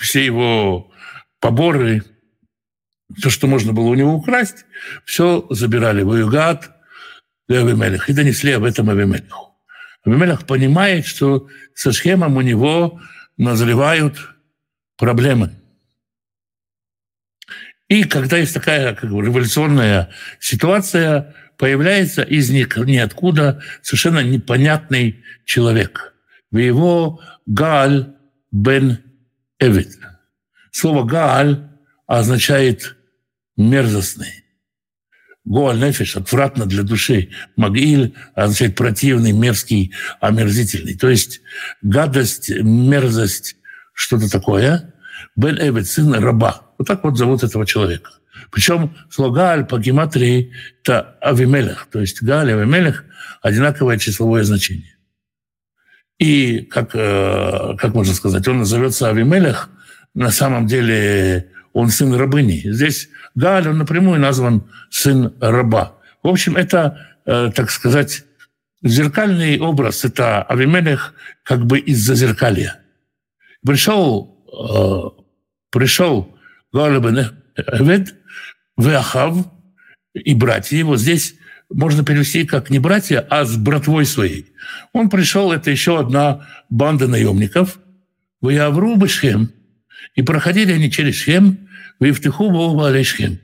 [0.02, 0.92] все его
[1.40, 2.04] поборы,
[3.16, 4.66] все, что можно было у него украсть,
[5.06, 6.72] все забирали в Югат
[7.48, 9.56] и Авимелех и донесли об этом Авимелеху.
[10.06, 13.00] Авимелех понимает, что со схемом у него
[13.38, 14.18] назревают
[14.98, 15.52] проблемы.
[17.88, 26.14] И когда есть такая как бы, революционная ситуация, появляется из них ниоткуда совершенно непонятный человек.
[26.52, 28.16] В его Галь
[28.52, 29.00] бен
[29.60, 29.98] Эвид.
[30.72, 31.70] Слово Гааль
[32.08, 32.96] означает
[33.56, 34.44] мерзостный.
[35.46, 37.30] Гоаль нефиш отвратно для души.
[37.58, 40.96] Магиль означает противный, мерзкий, омерзительный.
[40.96, 41.42] То есть
[41.82, 43.58] гадость, мерзость,
[43.94, 44.94] что-то такое.
[45.36, 46.62] Бен Эвид, сын раба.
[46.78, 48.12] Вот так вот зовут этого человека.
[48.52, 51.88] Причем слово Гааль по гематрии– это Авимелех.
[51.92, 53.04] То есть Гааль и Авимелех–
[53.42, 54.93] одинаковое числовое значение.
[56.19, 59.69] И, как, э, как можно сказать, он назовется Авимелех,
[60.13, 62.62] на самом деле он сын рабыни.
[62.65, 65.97] Здесь Галь, он напрямую назван сын раба.
[66.21, 68.26] В общем, это, э, так сказать,
[68.84, 70.06] зеркальный образ.
[70.06, 72.80] Это Авимелех как бы из-за зеркалья.
[73.65, 75.21] Пришел, э,
[75.71, 76.38] пришел
[76.71, 78.13] Галь бен Эвед,
[78.78, 79.38] Веахав
[80.13, 80.95] и братья его.
[80.95, 81.36] Здесь
[81.69, 84.54] можно перевести как не братья, а с братвой своей.
[84.91, 87.80] Он пришел, это еще одна банда наемников,
[88.41, 89.52] в Явру Бешхем,
[90.15, 92.52] и проходили они через Шхем, в Евтиху
[93.04, 93.39] Шхем,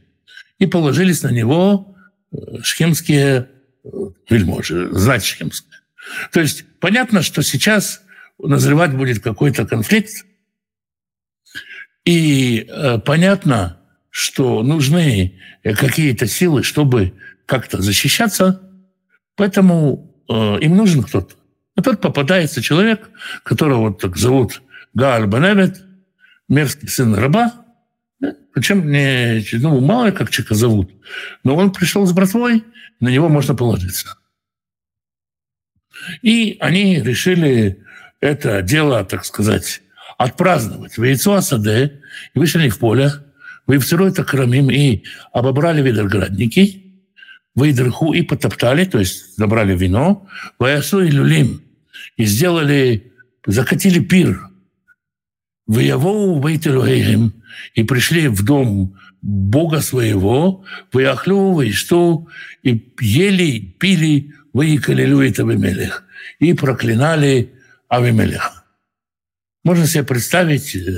[0.59, 1.95] и положились на него
[2.31, 3.47] э, шхемские
[3.83, 3.89] э,
[4.29, 5.79] вельможи, знать шхемское.
[6.31, 8.01] То есть понятно, что сейчас
[8.37, 10.25] назревать будет какой-то конфликт,
[12.03, 13.79] и э, понятно,
[14.09, 17.13] что нужны какие-то силы, чтобы
[17.49, 18.61] как-то защищаться,
[19.35, 21.33] поэтому э, им нужен кто-то.
[21.75, 23.09] И тут попадается человек,
[23.43, 24.61] которого вот так зовут
[24.93, 25.81] Гааль Баневет,
[26.47, 27.65] мерзкий сын раба,
[28.53, 30.91] Причем не, ну, мало как человека зовут,
[31.43, 32.63] но он пришел с братвой,
[32.99, 34.15] на него можно положиться.
[36.21, 37.83] И они решили
[38.19, 39.81] это дело, так сказать,
[40.17, 40.97] отпраздновать.
[40.97, 42.01] В яйцо Асаде
[42.35, 43.11] вышли в поле,
[43.65, 46.88] Вывцерой Такрамим и обобрали видоградники,
[47.55, 51.61] выдрыху и потоптали, то есть забрали вино, Ваясу и люлим,
[52.17, 53.11] и сделали,
[53.45, 54.47] закатили пир.
[55.67, 57.33] Выявоу Бейтелуэйхем,
[57.75, 62.27] и пришли в дом Бога своего, выяхлю, что,
[62.63, 66.03] и ели, пили, выикали Люит Авимелех,
[66.39, 67.53] и проклинали
[67.87, 68.63] Авимелеха.
[69.63, 70.95] Можно себе представить, э,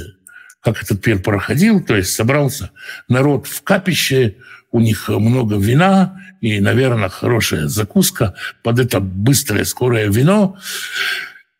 [0.61, 2.71] как этот пир проходил, то есть собрался
[3.07, 4.35] народ в капище,
[4.71, 10.57] у них много вина и, наверное, хорошая закуска под это быстрое, скорое вино.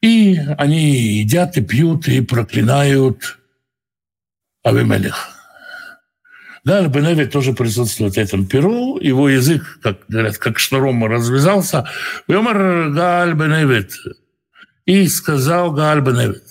[0.02, 3.38] И они едят и пьют и проклинают
[4.63, 5.30] Авимелех.
[6.63, 9.00] Галь Беневи тоже присутствует в этом перу.
[9.00, 11.88] Его язык, как говорят, как шнуром развязался.
[12.28, 13.93] Юмор Галь Беневит.
[14.86, 16.43] И сказал Галь Беневит.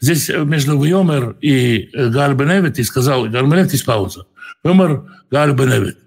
[0.00, 4.26] Здесь между Вьомер и Галь Беневит и сказал Галь Беневит есть пауза.
[4.64, 5.98] Вьомер Галь Беневит.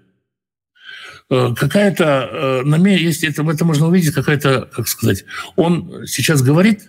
[1.28, 5.24] Какая-то, есть это, это можно увидеть, какая-то, как сказать,
[5.56, 6.88] он сейчас говорит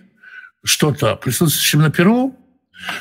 [0.62, 2.38] что-то присутствующим на перу,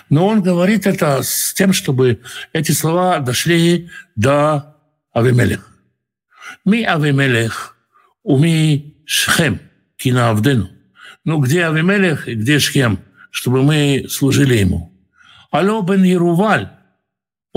[0.09, 2.21] но он говорит это с тем, чтобы
[2.53, 4.75] эти слова дошли до
[5.13, 5.69] Авимелех.
[6.65, 7.75] Ми Авимелех,
[8.23, 9.59] уми Шхем,
[9.95, 10.69] кина Авдену.
[11.23, 12.99] Ну, где Авимелех и где Шхем,
[13.29, 14.91] чтобы мы служили ему.
[15.51, 16.69] Алло бен Ируваль,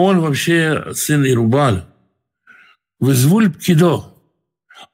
[0.05, 1.85] он вообще сын Ирубаль.
[2.99, 4.05] Вызвуль Птидо.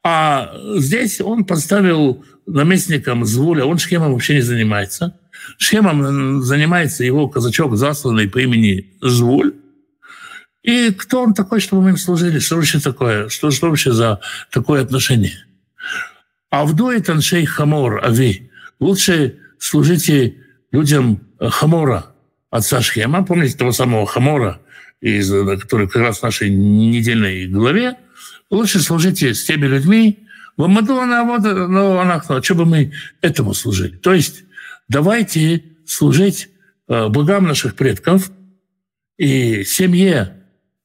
[0.03, 5.19] А здесь он поставил наместником Звуля, он Шхемом вообще не занимается–
[5.59, 9.55] Шхемом занимается его казачок, засланный по имени Звуль.
[10.62, 12.38] И кто он такой, чтобы мы им служили?
[12.38, 13.29] Что вообще такое?
[13.29, 15.35] Что, что вообще за такое отношение?
[16.51, 18.51] А вдует аншей хамор, ави.
[18.81, 20.37] Лучше служите
[20.73, 22.07] людям хамора,
[22.51, 23.25] отца Шхема.
[23.25, 24.61] Помните того самого хамора,
[25.00, 25.30] из,
[25.61, 27.96] который как раз в нашей недельной главе?
[28.50, 33.96] Лучше служите с теми людьми, вот, но она, что бы мы этому служили?
[33.96, 34.44] То есть
[34.88, 36.48] давайте служить
[36.88, 38.30] э, богам наших предков
[39.18, 40.42] и семье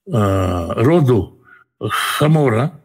[0.08, 1.42] э, роду
[1.80, 2.80] Хамора,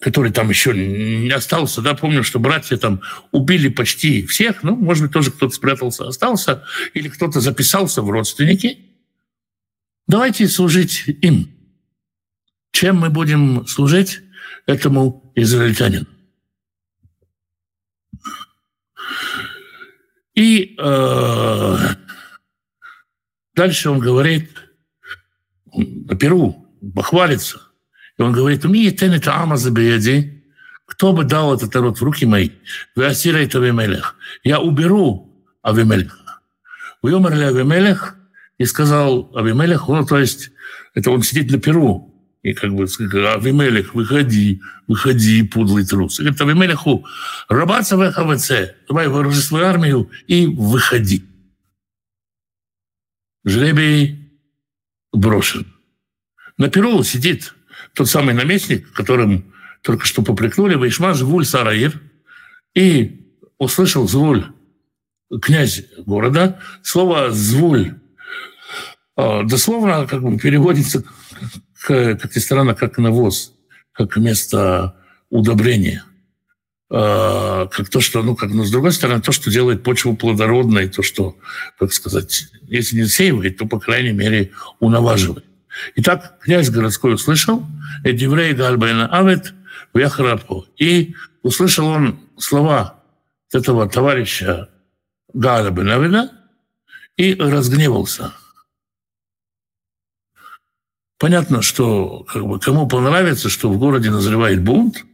[0.00, 5.04] который там еще не остался, да, помню, что братья там убили почти всех, ну, может
[5.04, 8.78] быть, тоже кто-то спрятался, остался, или кто-то записался в родственники.
[10.12, 11.50] Давайте служить им.
[12.70, 14.20] Чем мы будем служить
[14.66, 16.04] этому израильтянину?
[20.34, 21.76] И э,
[23.54, 24.50] дальше он говорит,
[25.72, 27.62] на Перу похвалится.
[28.18, 30.44] И он говорит, тен это ама забияди,
[30.84, 32.50] кто бы дал этот народ в руки мои,
[32.94, 34.16] вы осирайте Авимелех.
[34.44, 36.42] Я уберу Авимелеха.
[37.00, 38.18] Вы умерли Авимелех,
[38.62, 40.52] и сказал Авимелех, ну, то есть,
[40.94, 46.20] это он сидит на Перу, и как бы Авимелех, выходи, выходи, подлый трус.
[46.20, 47.04] И говорит Авимелеху,
[47.48, 48.52] рабаться в ХВЦ,
[48.88, 51.24] давай вооружи свою армию и выходи.
[53.44, 54.30] Жребий
[55.12, 55.66] брошен.
[56.56, 57.54] На Перу сидит
[57.94, 62.00] тот самый наместник, которым только что попрекнули, Вайшма Звуль Сараир,
[62.74, 63.26] и
[63.58, 64.46] услышал Звуль,
[65.40, 66.60] князь города.
[66.84, 67.96] Слово «звуль»
[69.16, 71.04] дословно как бы переводится
[71.86, 73.52] как ни странно, как навоз,
[73.92, 74.94] как место
[75.30, 76.04] удобрения.
[76.90, 80.88] А, как то, что, ну, как, но с другой стороны, то, что делает почву плодородной,
[80.88, 81.36] то, что,
[81.78, 85.44] как сказать, если не сеивает, то, по крайней мере, унаваживает.
[85.96, 87.64] Итак, князь городской услышал,
[88.04, 89.54] «Эдиврей гальбайна авет
[89.94, 90.66] вяхрапу».
[90.76, 93.02] И услышал он слова
[93.52, 94.68] этого товарища
[95.32, 96.30] Галя Бенавида
[97.16, 98.34] и разгневался–
[101.22, 105.06] Понятно, что как бы, кому понравится, что в городе назревает бунт,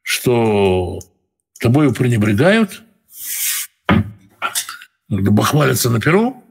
[0.00, 1.00] что
[1.60, 2.82] тобою пренебрегают,
[5.06, 6.42] бахвалятся на перу.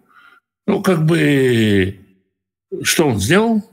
[0.67, 1.99] Ну, как бы,
[2.83, 3.67] что он сделал?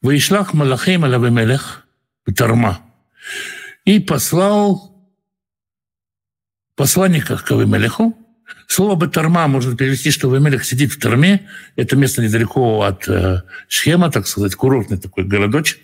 [0.00, 1.86] Вейшлах Малахим Алавимелех
[2.34, 2.80] Тарма.
[3.84, 4.92] И послал
[6.74, 8.18] посланника к Авимелеху,
[8.66, 11.48] Слово «батарма» можно перевести, что Вамелех сидит в Тарме.
[11.76, 15.78] Это место недалеко от э, Шхема, так сказать, курортный такой городочек.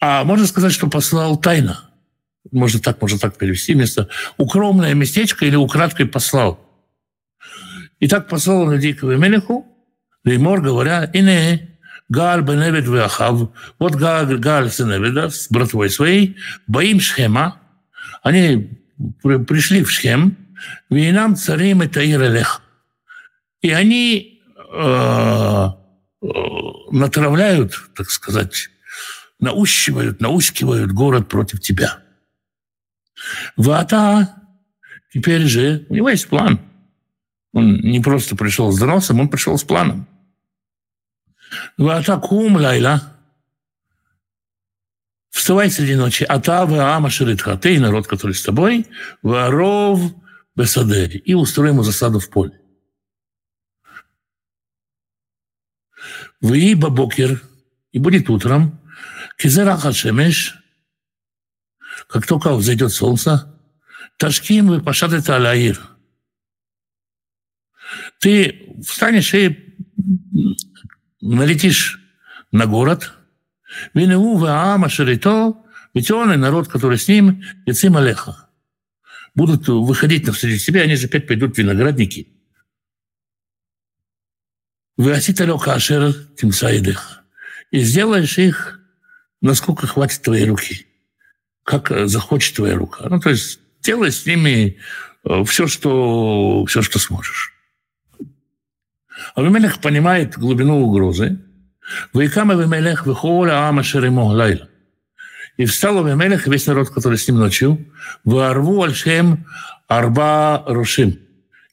[0.00, 1.88] А можно сказать, что послал тайно.
[2.50, 3.74] Можно так, можно так перевести.
[3.74, 6.58] Место укромное местечко или украдкой послал.
[8.00, 9.64] И так послал он людей к Вамелеху,
[10.24, 11.68] Леймор говоря, не
[12.08, 16.36] Гааль беневид веахав, вот Гааль, Гааль сын Эвида с братвой своей,
[16.66, 17.60] боим Шхема,
[18.22, 18.70] они
[19.22, 20.36] пришли в Шхем,
[20.90, 22.62] винам царим это Ирелех.
[23.60, 25.68] И они э,
[26.22, 26.26] э,
[26.90, 28.70] натравляют, так сказать,
[29.38, 31.98] наущивают, наускивают город против тебя.
[33.56, 34.34] Вата
[35.12, 36.60] теперь же, у него есть план.
[37.52, 40.06] Он не просто пришел с доносом, он пришел с планом.
[41.76, 43.02] Вата кум лайла.
[45.30, 46.24] Вставай среди ночи.
[46.24, 47.56] Ата ама ширитха.
[47.56, 48.86] Ты и народ, который с тобой.
[49.22, 50.00] Варов
[50.54, 51.06] бесаде.
[51.06, 52.60] И устрой ему засаду в поле.
[56.40, 57.42] Вы бабокер.
[57.92, 58.80] И будет утром.
[59.36, 60.56] Кизераха шемеш.
[62.08, 63.58] Как только взойдет солнце.
[64.16, 65.80] Ташким вы пошатэто алаир.
[68.20, 69.76] Ты встанешь и
[71.20, 72.00] налетишь
[72.50, 73.12] на город,
[73.94, 75.56] Винеу Ваама Шарито,
[75.94, 78.48] ведь он и народ, который с ним, Яцим Алеха.
[79.34, 82.28] Будут выходить навстречу себе, они же опять пойдут в виноградники.
[85.58, 87.22] Кашер Тимсаидых.
[87.70, 88.80] И сделаешь их,
[89.40, 90.86] насколько хватит твоей руки.
[91.64, 93.08] Как захочет твоя рука.
[93.08, 94.78] Ну, то есть делай с ними
[95.24, 97.54] э, все, что, все, что сможешь.
[99.34, 101.38] Авимелех понимает глубину угрозы.
[102.12, 104.68] Вайкам Авимелех выхоля ама шеремо лайла.
[105.56, 107.92] И встал Авимелех, весь народ, который с ним ночью,
[108.24, 109.46] варву альшем
[109.88, 111.18] арба рушим.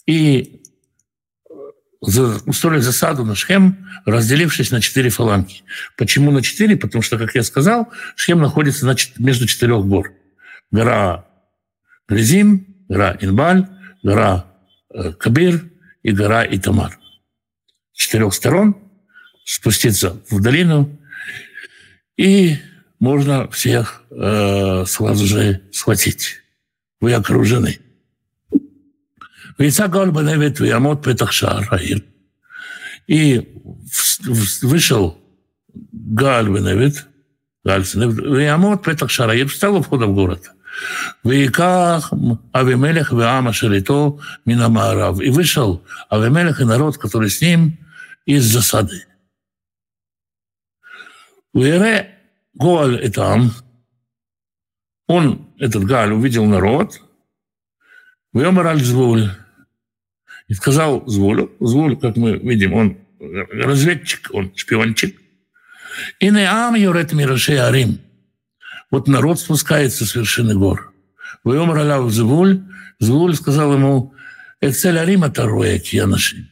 [0.06, 0.64] И
[2.02, 5.64] устроили засаду на Шхем, разделившись на четыре фаланги.
[5.98, 6.78] Почему на четыре?
[6.78, 10.14] Потому что, как я сказал, Шхем находится значит, между четырех гор.
[10.72, 11.26] Гора
[12.08, 13.68] Резим, гора Инбаль,
[14.02, 14.46] гора
[14.94, 15.66] э, Кабир
[16.04, 17.00] и гора Итамар
[18.00, 18.78] четырех сторон,
[19.44, 20.98] спуститься в долину,
[22.16, 22.58] и
[23.01, 26.43] можно всех э, сразу же схватить.
[27.01, 27.79] Вы окружены.
[33.07, 33.49] И
[34.62, 35.19] вышел
[35.93, 37.07] Гааль Беневит,
[37.65, 40.51] Гааль Виамот Петах Шараир, встал у входа в город.
[41.25, 42.12] ויקח
[42.53, 45.21] Авимелех ועם אשר איתו מן המערב.
[45.23, 47.79] И вышел Авимелех и народ, который с ним,
[48.27, 49.05] из засады.
[51.53, 52.15] Уэре
[52.60, 53.53] Гоаль Этам,
[55.07, 57.01] он, этот Галь, увидел народ,
[58.34, 59.32] Вемараль Звуль,
[60.49, 65.18] и сказал Звулю, Звуль, как мы видим, он разведчик, он шпиончик,
[66.20, 68.01] и не ам юрет мирашей арим.
[68.91, 70.93] Вот народ спускается с вершины гор.
[71.45, 72.62] Вемар Аляв Звуль,
[72.99, 74.14] Звуль сказал ему,
[74.60, 76.51] это цель Арима Тароя Кьянаши.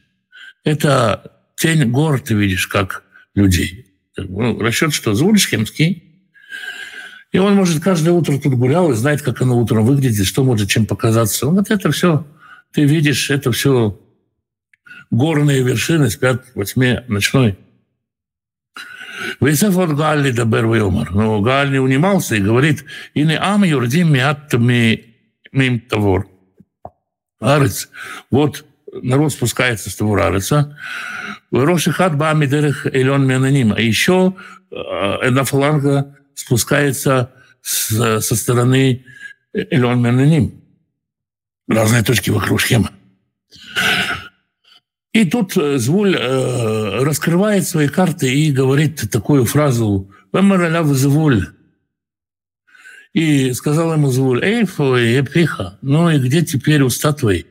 [0.64, 3.04] Это тень гор ты видишь как
[3.34, 3.87] людей.
[4.26, 6.04] Ну, расчет, что Звульшкемский,
[7.30, 10.68] и он, может, каждое утро тут гулял и знает, как оно утром выглядит, что может
[10.68, 11.46] чем показаться.
[11.46, 12.26] Он говорит, это все,
[12.72, 14.00] ты видишь, это все
[15.10, 17.58] горные вершины спят во тьме ночной.
[19.40, 21.10] Вейсеф от Галли да Бервейомар.
[21.12, 24.52] Но Галь не унимался и говорит, и не ам юрдим миат
[25.52, 26.28] мим тавор.
[27.40, 27.88] Арец,
[28.30, 30.76] вот народ спускается с того Ареца,
[31.50, 33.72] Рошихат Бамидерах Элен Менаним.
[33.72, 34.34] А еще
[34.70, 37.32] одна фаланга спускается
[37.62, 39.04] с, со стороны
[39.52, 40.62] Элен Менаним.
[41.66, 42.90] Разные точки вокруг схемы.
[45.12, 51.48] И тут Звуль э, раскрывает свои карты и говорит такую фразу «Вэмараляв Звуль».
[53.14, 57.44] И сказал ему Звуль «Эй, фой, эпиха, ну и где теперь уста твои?»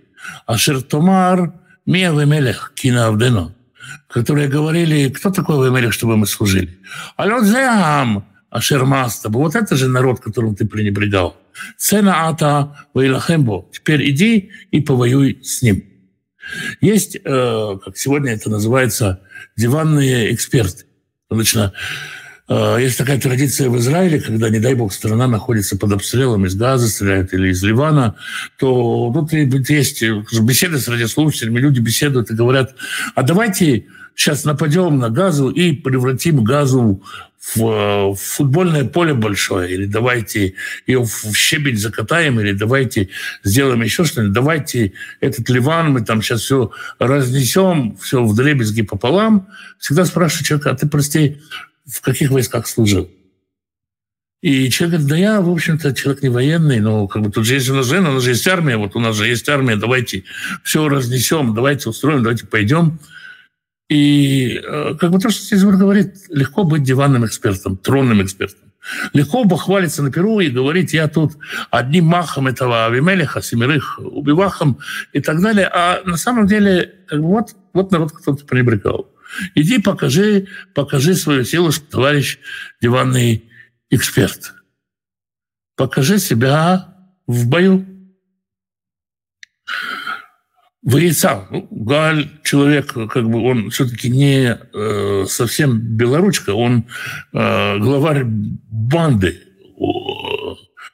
[0.45, 1.53] «Ашер томар
[1.85, 3.53] мия вемелех кина авдено»
[4.07, 6.77] которые говорили, кто такой Ваймелих, чтобы мы служили?
[7.15, 9.29] Алёдзеам, Ашермаста.
[9.29, 11.37] Вот это же народ, которым ты пренебрегал.
[11.77, 13.65] Цена ата вейлахембо.
[13.71, 15.83] Теперь иди и повоюй с ним.
[16.79, 19.21] Есть, э, как сегодня это называется,
[19.57, 20.85] диванные эксперты.
[21.29, 21.73] Обычно
[22.49, 26.87] есть такая традиция в Израиле, когда, не дай бог, страна находится под обстрелом из Газа,
[26.87, 28.15] стреляют или из Ливана,
[28.57, 30.01] то тут есть
[30.41, 32.75] беседы с радиослушателями, люди беседуют и говорят,
[33.15, 37.03] а давайте сейчас нападем на газу и превратим газу
[37.55, 43.09] в, в футбольное поле большое, или давайте ее в щебень закатаем, или давайте
[43.43, 49.47] сделаем еще что-нибудь, давайте этот Ливан, мы там сейчас все разнесем, все в дребезги пополам.
[49.77, 51.37] Всегда спрашиваю человека, а ты, прости,
[51.87, 53.09] в каких войсках служил?
[54.41, 57.55] И человек говорит, да я, в общем-то, человек не военный, но как бы тут же
[57.55, 57.87] есть у у нас
[58.23, 60.25] же есть армия, вот у нас же есть армия, давайте
[60.63, 62.99] все разнесем, давайте устроим, давайте пойдем.
[63.89, 68.71] И э, как бы то, что здесь говорит, легко быть диванным экспертом, тронным экспертом.
[69.13, 71.33] Легко бахвалиться на Перу и говорить, я тут
[71.71, 74.79] одним махом этого Авимелиха, семерых убивахом
[75.13, 75.69] и так далее.
[75.73, 79.09] А на самом деле, как бы вот, вот народ кто-то пренебрегал.
[79.55, 82.39] Иди покажи, покажи свою силу, товарищ
[82.81, 83.49] диванный
[83.89, 84.53] эксперт.
[85.75, 86.95] Покажи себя
[87.27, 87.85] в бою.
[90.81, 96.87] Варица, ну, Галь, человек, как бы он все-таки не э, совсем белоручка, он
[97.33, 99.43] э, главарь банды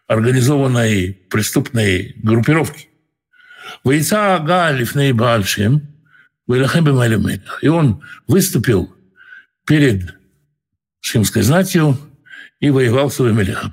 [0.08, 2.88] организованной преступной группировки.
[3.84, 5.93] Варица Галь Лифней Бальшим, Вайлахем
[6.48, 8.94] И он выступил
[9.66, 10.16] перед
[11.00, 11.98] шимской знатью
[12.60, 13.72] и воевал с Авимелехом.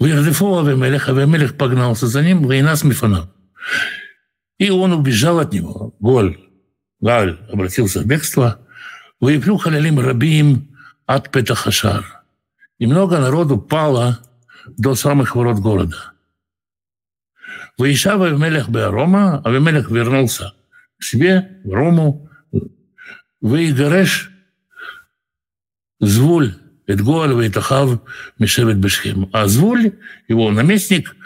[0.00, 3.32] Вирдефо Авимелех, Авимелех погнался за ним, война с Мифаном.
[4.58, 5.94] И он убежал от него.
[6.00, 6.38] Голь,
[7.00, 8.66] Галь обратился в бегство.
[9.20, 10.76] Выеплю халялим рабим
[11.06, 12.04] от Петахашар.
[12.78, 14.18] И много народу пало
[14.66, 16.12] до самых ворот города.
[17.78, 20.54] Выезжал Авимелех Беарома, Авимелех вернулся
[21.04, 22.28] себе, Рому.
[23.40, 24.30] Выигореш
[26.00, 26.54] Звуль
[26.86, 28.00] Эдгуаль Вейтахав
[28.38, 29.30] Мишевет Бешхем.
[29.32, 29.98] А Звуль,
[30.28, 31.16] его наместник,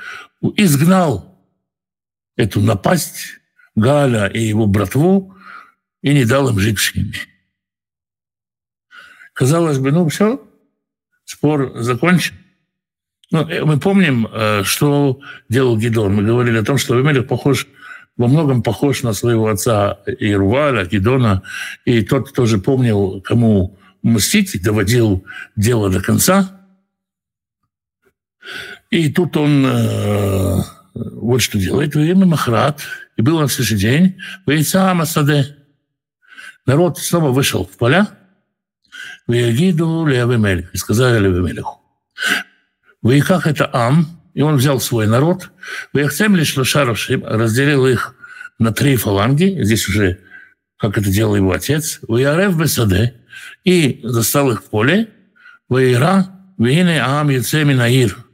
[0.57, 1.43] изгнал
[2.37, 3.39] эту напасть
[3.75, 5.37] Галя и его братву
[6.03, 7.19] и не дал им жить в Шхеме.
[9.33, 10.43] Казалось бы, ну все,
[11.25, 12.35] спор закончен.
[13.31, 16.15] Ну, э, мы помним, э, что делал Гидон.
[16.15, 17.67] Мы говорили о том, что Авимелех похож,
[18.17, 21.43] во многом похож на своего отца Ируваля, Гидона.
[21.85, 25.25] И тот тоже помнил, кому мстить, доводил
[25.57, 26.61] дело до конца.
[28.91, 30.63] И тут он э,
[30.95, 31.95] вот что делает.
[31.95, 32.81] Время Махрат,
[33.17, 35.57] и был на следующий день, Вейца Амасаде.
[36.65, 38.09] Народ снова вышел в поля,
[39.29, 41.81] Веягиду Леавимель, и сказали Леавимелеху.
[43.03, 45.51] Вейках это Ам, и он взял свой народ,
[45.93, 48.15] разделил их
[48.59, 50.21] на три фаланги, здесь уже,
[50.79, 53.15] как это делал его отец, Веярев Бесаде,
[53.65, 55.09] и застал их в поле,
[55.69, 56.29] Вейра,
[56.59, 58.19] Вейне Ам Яцеми Наир–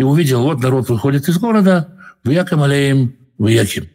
[0.00, 3.90] и увидел, вот народ выходит из города, в Яком Алеем, в Яким.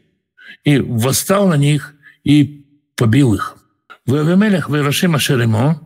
[0.63, 2.63] И восстал на них и
[2.95, 3.57] побил их.
[4.05, 5.81] В Авимелях, в Ирашима Шеремо,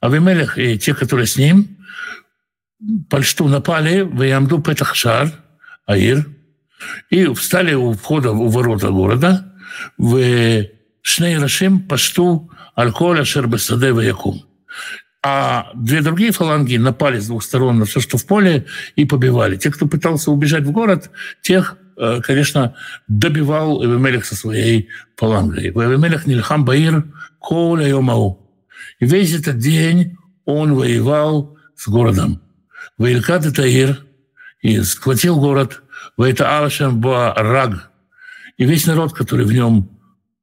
[0.00, 1.76] Авимелях и те, которые с ним,
[3.08, 5.32] пальшту напали в Ямду Петахшар,
[5.86, 6.26] Аир,
[7.10, 9.52] и встали у входа, у ворота города,
[9.96, 10.66] в
[11.02, 14.42] Шней Рашим пашту Альколя Шербесаде Якум
[15.22, 19.56] а две другие фаланги напали с двух сторон на все, что в поле, и побивали.
[19.56, 21.10] Те, кто пытался убежать в город,
[21.42, 22.76] тех, э, конечно,
[23.08, 25.70] добивал Эвемелех со своей фалангой.
[25.70, 27.04] Эвемелех Нильхам Баир
[27.40, 28.48] Коля Йомау.
[29.00, 32.40] И весь этот день он воевал с городом.
[32.98, 34.04] Ваилькат и Таир,
[34.60, 35.82] и схватил город,
[36.16, 37.90] Ваита Алашем Раг,
[38.56, 39.88] и весь народ, который в нем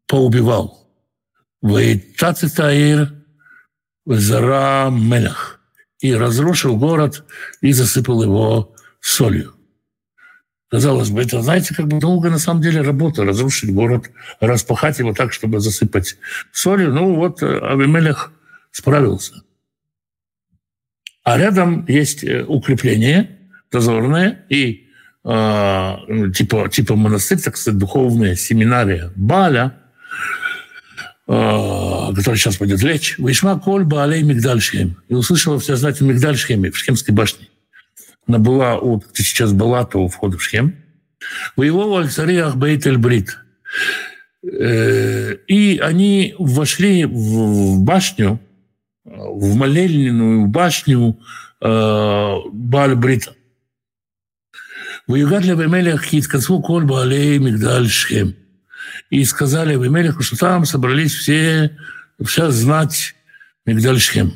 [0.07, 0.89] поубивал.
[1.61, 3.13] Ваита Таир–
[4.05, 5.59] Зара Мелях
[5.99, 7.23] и разрушил город
[7.61, 9.53] и засыпал его солью.
[10.69, 15.13] Казалось бы, это, знаете, как бы долго на самом деле работа, разрушить город, распахать его
[15.13, 16.17] так, чтобы засыпать
[16.51, 16.93] солью.
[16.93, 18.31] Ну вот э, Авимелех
[18.71, 19.43] справился.
[21.25, 23.31] А рядом есть э, укрепление
[23.71, 24.87] дозорное и
[25.25, 25.95] э,
[26.33, 29.75] типа, типа монастырь, так сказать, духовная семинария Баля–
[31.27, 34.97] Э, который сейчас пойдет лечь, «Вишма коль баалей Мигдальшхем».
[35.07, 37.47] И услышала все знать в Мигдальшхеме, в Шхемской башне.
[38.27, 40.75] Она была, где сейчас была, то у входа в Шхем.
[41.55, 43.37] Воевал аль-цариях Бейт-эль-Брит.
[44.43, 48.39] Э, и они вошли в башню,
[49.17, 51.19] в молельную башню
[51.61, 53.33] э, Бааль-Брита.
[55.07, 58.35] Воюгад левемелях хиткацву коль баалей Мигдаль Шхем
[59.09, 61.77] и сказали Авимелеху, что там собрались все,
[62.23, 63.15] вся знать
[63.65, 64.33] Мигдальшхем.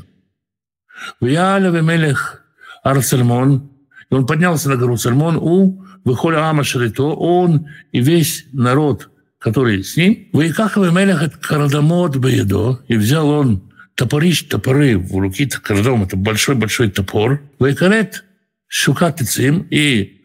[1.21, 2.43] Виял Авимелех
[2.83, 3.71] Арцельмон,
[4.09, 9.83] и он поднялся на гору Цельмон у Выхоля Ама Шарито, он и весь народ, который
[9.83, 10.29] с ним.
[10.33, 13.68] Ваиках Авимелех от Карадамот Баедо, и взял он
[13.99, 17.41] топорищ, топоры в руки, Карадам, это большой-большой топор.
[17.59, 18.23] Вайкарет
[18.67, 20.21] Шукатицим, и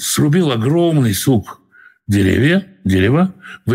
[0.00, 1.60] срубил огромный сук
[2.08, 3.32] деревья, дерево,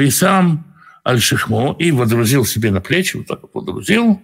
[0.10, 0.76] сам
[1.08, 4.22] аль-шихмо, и водрузил себе на плечи, вот так вот водрузил,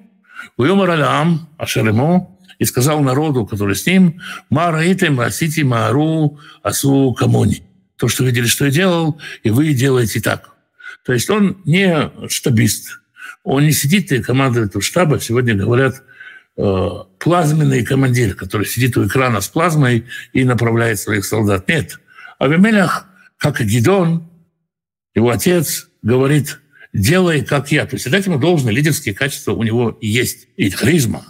[0.58, 4.20] «Уйомар алям ашеремо», и сказал народу, который с ним,
[4.50, 7.64] «Мараитем расити маару асу камони».
[7.96, 10.56] То, что видели, что я делал, и вы делаете так.
[11.06, 13.00] То есть он не штабист,
[13.46, 15.20] он не сидит и командует у штаба.
[15.20, 16.04] Сегодня говорят
[16.58, 16.90] э,
[17.20, 21.70] плазменный командир, который сидит у экрана с плазмой и направляет своих солдат.
[21.70, 22.00] Нет.
[22.40, 24.28] Авимелях, как и Гидон,
[25.14, 26.60] его отец, говорит,
[26.92, 27.86] делай, как я.
[27.86, 30.48] То есть этому должны лидерские качества у него есть.
[30.58, 31.24] И харизма.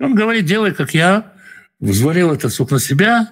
[0.00, 1.32] Он говорит, делай, как я,
[1.78, 3.30] взвалил этот суп на себя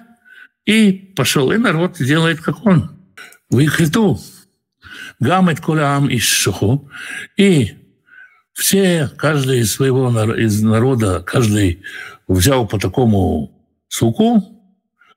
[0.65, 1.51] и пошел.
[1.51, 2.97] И народ делает, как он.
[3.49, 4.21] Выкриту.
[5.19, 6.89] Гамет кулям из шуху.
[7.35, 7.84] И
[8.55, 11.83] все, каждый из своего из народа, каждый
[12.27, 13.51] взял по такому
[13.89, 14.43] суку,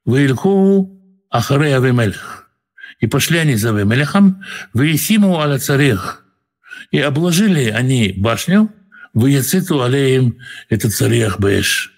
[0.04, 2.50] вильку ахаре Авимелех.
[2.98, 4.42] И пошли они за Авимелехом,
[4.74, 6.24] выесиму аля царех.
[6.90, 8.72] И обложили они башню,
[9.14, 11.92] выяциту алеем это царех бэш.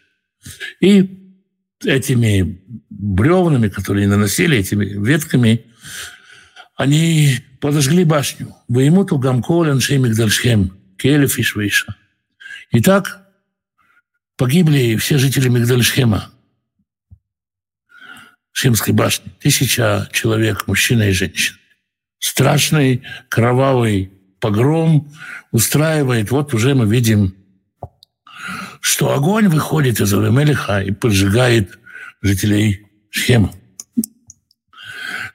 [0.81, 1.35] И
[1.83, 5.65] этими бревнами, которые наносили, этими ветками,
[6.77, 8.55] они подожгли башню.
[8.69, 11.97] Воемуту гамкол аншей мигдальшхем, келев и швейша.
[12.73, 13.27] Итак,
[14.37, 16.31] погибли все жители Мигдальшхема,
[18.53, 19.33] Шимской башни.
[19.41, 21.59] Тысяча человек, мужчина и женщина.
[22.19, 25.11] Страшный кровавый погром
[25.51, 26.31] устраивает.
[26.31, 27.35] Вот уже мы видим,
[28.81, 31.79] что огонь выходит из Авимелиха и поджигает
[32.23, 33.53] жителей Шхема.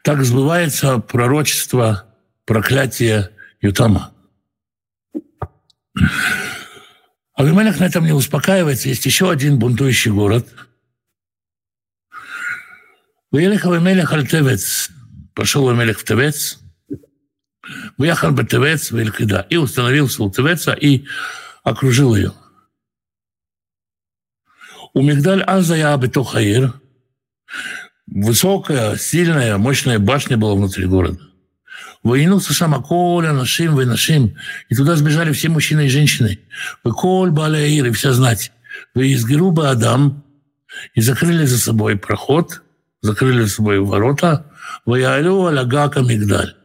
[0.03, 2.05] Так сбывается пророчество
[2.45, 4.14] проклятия Ютама.
[7.35, 8.89] Авимелех на этом не успокаивается.
[8.89, 10.47] Есть еще один бунтующий город.
[13.31, 14.89] Выехал Авимелех Аль-Тевец.
[15.33, 16.59] Пошел Авимелех в Тевец.
[17.97, 19.47] Выехал бы Тевец в Элькида.
[19.49, 21.05] И установился у Тевеца и
[21.63, 22.33] окружил ее.
[24.93, 26.73] У Мигдаль Аза я Бетохаир–
[28.07, 31.19] Высокая, сильная, мощная башня была внутри города.
[32.05, 34.35] Воинился сам Коля, нашим, вы нашим.
[34.69, 36.39] И туда сбежали все мужчины и женщины.
[36.83, 38.51] Вы Коль, Баляир и вся знать.
[38.93, 40.23] Вы из Геруба Адам.
[40.93, 42.61] И закрыли за собой проход,
[43.01, 44.51] закрыли за собой ворота.
[44.85, 46.55] Вы Алю Алягака Мигдаль.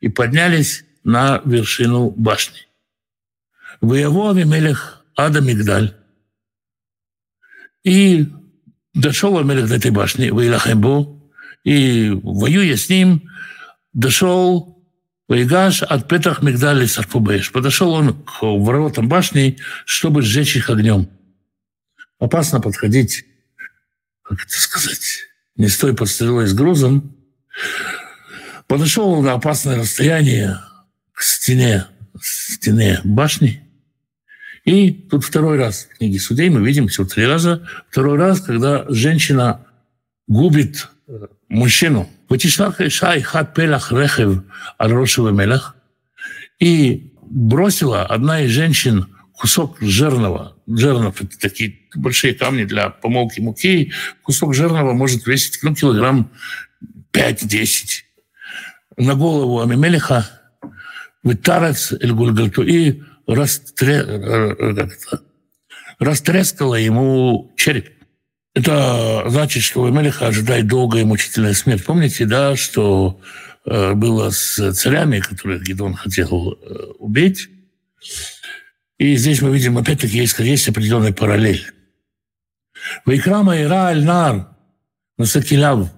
[0.00, 2.66] И поднялись на вершину башни.
[3.80, 5.94] Вы его Авимелех Ада Мигдаль.
[7.84, 8.26] И
[8.92, 11.32] дошел Амелех до этой башни, Ваилахембу,
[11.64, 13.22] и, воюя с ним,
[13.98, 14.78] дошел
[15.28, 17.52] Ваигаш от Петах Мигдали Сарфубеш.
[17.52, 21.10] Подошел он к воротам башни, чтобы сжечь их огнем.
[22.18, 23.24] Опасно подходить,
[24.22, 25.24] как это сказать,
[25.56, 27.16] не стой под стрелой с грузом.
[28.68, 30.60] Подошел на опасное расстояние
[31.12, 31.86] к стене,
[32.20, 33.62] стене башни–
[34.64, 37.66] и тут второй раз в книге судей мы видим всего три раза.
[37.88, 39.64] Второй раз, когда женщина
[40.26, 42.06] губит э, мужчину.
[42.31, 44.31] ותשלח אישה אחד פלח רכב
[44.79, 45.73] על ראש ומלך,
[46.63, 50.55] и бросила одна из женщин кусок жирного.
[50.67, 53.91] Жирнов – это такие большие камни для помолки муки.
[54.21, 56.31] Кусок жирного может весить ну, килограмм
[57.11, 58.03] 5-10.
[58.97, 60.29] На голову Амимелиха
[61.23, 64.03] вытарец эль гульгальту и растре...
[64.07, 64.87] Э,
[65.99, 67.89] растрескала ему череп.
[68.54, 71.84] Это значит, что Мелиха ожидает долгая и мучительная смерть.
[71.84, 73.20] Помните, да, что
[73.64, 77.48] э, было с царями, которых Гедон хотел э, убить?
[78.98, 81.70] И здесь мы видим, опять-таки, есть, есть определенная параллель.
[83.04, 84.48] Вайкрама Ира Аль-Нар,
[85.18, 85.92] Насакиляв.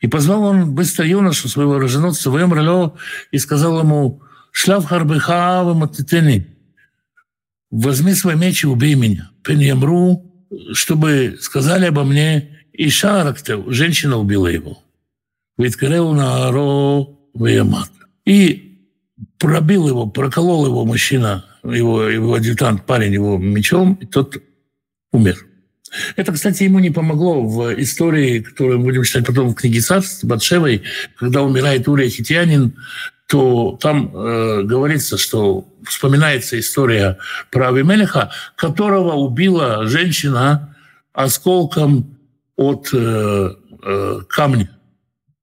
[0.00, 2.92] И позвал он быстро юношу, своего роженосца, Ваем
[3.30, 6.56] и сказал ему, «Шлав харбыха ваматитени»
[7.70, 9.30] возьми свой меч и убей меня.
[9.42, 10.25] Пеньямру,
[10.72, 14.82] чтобы сказали обо мне, и Шарактев, женщина убила его.
[15.58, 17.90] Виткарел на Ро Ваямат.
[18.24, 18.66] И
[19.38, 24.36] пробил его, проколол его мужчина, его, его адъютант, парень его мечом, и тот
[25.12, 25.46] умер.
[26.16, 30.24] Это, кстати, ему не помогло в истории, которую мы будем читать потом в книге «Царств»
[30.24, 30.82] Батшевой,
[31.16, 32.74] когда умирает Урия Хитянин,
[33.26, 37.18] то там э, говорится, что вспоминается история
[37.50, 40.76] про Авимелиха, которого убила женщина
[41.12, 42.18] осколком
[42.56, 43.50] от э,
[43.82, 44.70] э, камня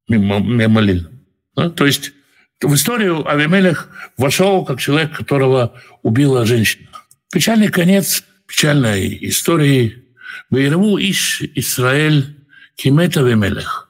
[0.07, 1.13] мемолильного.
[1.55, 1.69] Да?
[1.69, 2.13] То есть
[2.61, 6.87] в историю Авимелех вошел как человек, которого убила женщина.
[7.31, 10.05] Печальный конец печальной истории.
[10.49, 12.37] Вейрву иш Израиль
[12.75, 13.89] кимет Авимелех.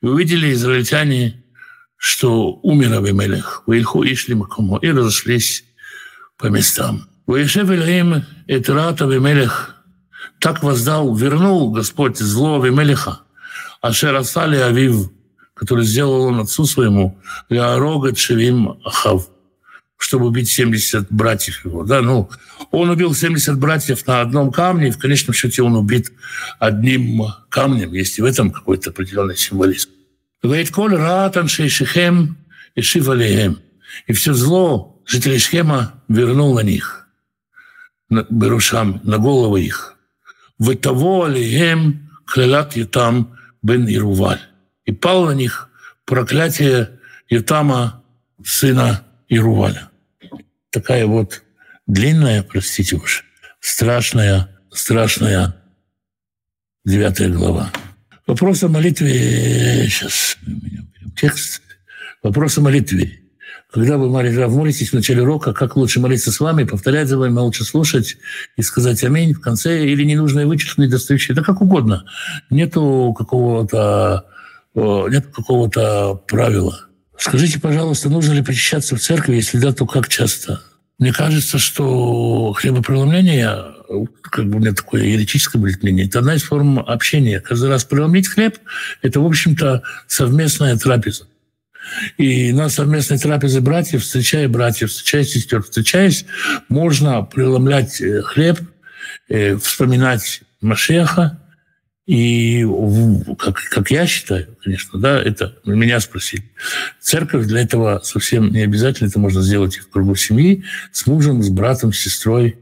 [0.00, 1.43] И увидели израильтяне
[2.06, 5.64] что умер Авимелех, Вильху Ишли Макому, и разошлись
[6.36, 7.08] по местам.
[7.26, 9.74] Ваишев Эльхим Этрат Авимелех
[10.38, 13.20] так воздал, вернул Господь зло Авимелеха,
[13.80, 15.10] Ашер Асали Авив,
[15.54, 19.26] который сделал он отцу своему, Леорога Шевим Ахав.
[19.96, 21.84] чтобы убить 70 братьев его.
[21.84, 22.02] Да?
[22.02, 22.28] Ну,
[22.70, 26.12] он убил 70 братьев на одном камне, и в конечном счете он убит
[26.58, 27.94] одним камнем.
[27.94, 29.88] Есть и в этом какой-то определенный символизм.
[30.44, 32.36] Говорит, «Коль ратан шейшихем
[32.74, 33.62] и шивалием».
[34.06, 37.08] И все зло жителей Шхема вернул на них,
[38.10, 39.96] на Берушам, на головы их.
[40.58, 44.42] «В того алием клялат Ютам бен Ируваль».
[44.84, 45.70] И пал на них
[46.04, 48.04] проклятие Ютама,
[48.44, 49.88] сына Ируваля.
[50.68, 51.42] Такая вот
[51.86, 53.24] длинная, простите уж,
[53.60, 55.56] страшная, страшная
[56.84, 57.72] девятая глава.
[58.26, 60.38] Вопрос о молитве, сейчас
[61.14, 61.60] текст.
[62.22, 63.20] Вопрос о молитве.
[63.70, 67.64] Когда вы молитесь в начале урока, как лучше молиться с вами, повторять за вами, молча
[67.64, 68.16] слушать
[68.56, 72.06] и сказать «Аминь» в конце, или ненужные вычеркнуть, недостающие, да как угодно.
[72.48, 74.24] Нету какого-то
[74.74, 76.86] нет какого-то правила.
[77.18, 80.62] Скажите, пожалуйста, нужно ли причащаться в церкви, если да, то как часто?
[80.98, 83.73] Мне кажется, что хлебопреломление,
[84.22, 87.40] как бы у меня такое еретическое будет мнение, это одна из форм общения.
[87.40, 88.58] Каждый раз преломить хлеб–
[89.02, 91.26] это, в общем-то, совместная трапеза.
[92.16, 96.24] И на совместной трапезе братьев, встречая братьев, встречая сестер, встречаясь,
[96.68, 98.58] можно преломлять э, хлеб,
[99.28, 101.40] э, вспоминать Машеха,
[102.06, 102.66] и
[103.38, 106.44] как, как я считаю, конечно, да, это меня спросили.
[107.00, 111.42] Церковь для этого совсем не обязательно, это можно сделать и в кругу семьи, с мужем,
[111.42, 112.58] с братом, с сестрой.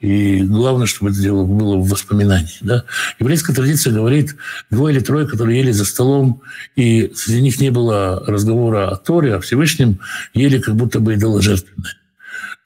[0.00, 2.56] И главное, чтобы это дело было в воспоминании.
[2.62, 2.84] Да?
[3.18, 4.34] Еврейская традиция говорит,
[4.70, 6.42] двое или трое, которые ели за столом,
[6.74, 10.00] и среди них не было разговора о Торе, о Всевышнем,
[10.32, 11.92] ели как будто бы идоложертвенное.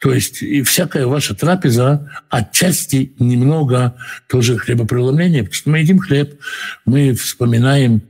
[0.01, 3.97] То есть и всякая ваша трапеза отчасти немного
[4.28, 6.39] тоже хлебопреломление, потому что мы едим хлеб,
[6.85, 8.03] мы вспоминаем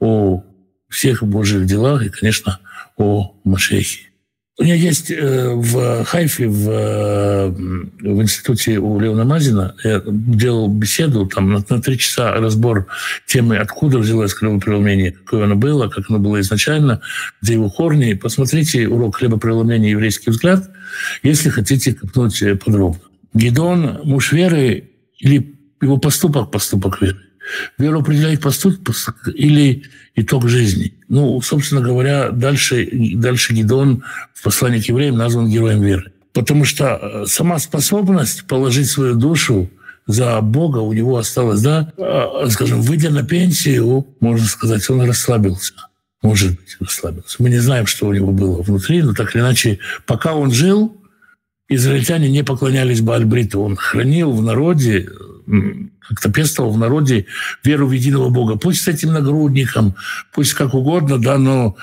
[0.00, 0.42] о
[0.88, 2.58] всех Божьих делах и, конечно,
[2.96, 4.11] о Машехе.
[4.58, 10.68] У меня есть э, в Хайфе, в, э, в институте у Леона Мазина, я делал
[10.68, 12.86] беседу, там на, на три часа разбор
[13.26, 17.00] темы, откуда взялось хлебопреломление, какое оно было, как оно было изначально,
[17.40, 18.12] где его корни.
[18.12, 20.70] Посмотрите урок хлебопреломления «Еврейский взгляд»,
[21.22, 23.00] если хотите копнуть э, подробно.
[23.32, 27.16] Гедон– муж веры или его поступок– поступок веры?
[27.78, 28.94] Веру определяет поступок
[29.34, 29.84] или
[30.14, 30.94] итог жизни.
[31.12, 34.02] Ну, собственно говоря, дальше, дальше Гедон
[34.32, 36.10] в послании к евреям назван героем веры.
[36.32, 39.68] Потому что э, сама способность положить свою душу
[40.06, 45.74] за Бога у него осталась, да, э, скажем, выйдя на пенсию, можно сказать, он расслабился.
[46.22, 47.36] Может быть, расслабился.
[47.40, 50.96] Мы не знаем, что у него было внутри, но так или иначе, пока он жил,
[51.68, 53.60] израильтяне не поклонялись Баальбриту.
[53.60, 55.10] Он хранил в народе
[56.08, 57.26] как-то пестовал в народе
[57.62, 58.56] веру в единого Бога.
[58.56, 59.94] Пусть с этим нагрудником,
[60.32, 61.76] пусть как угодно, да, но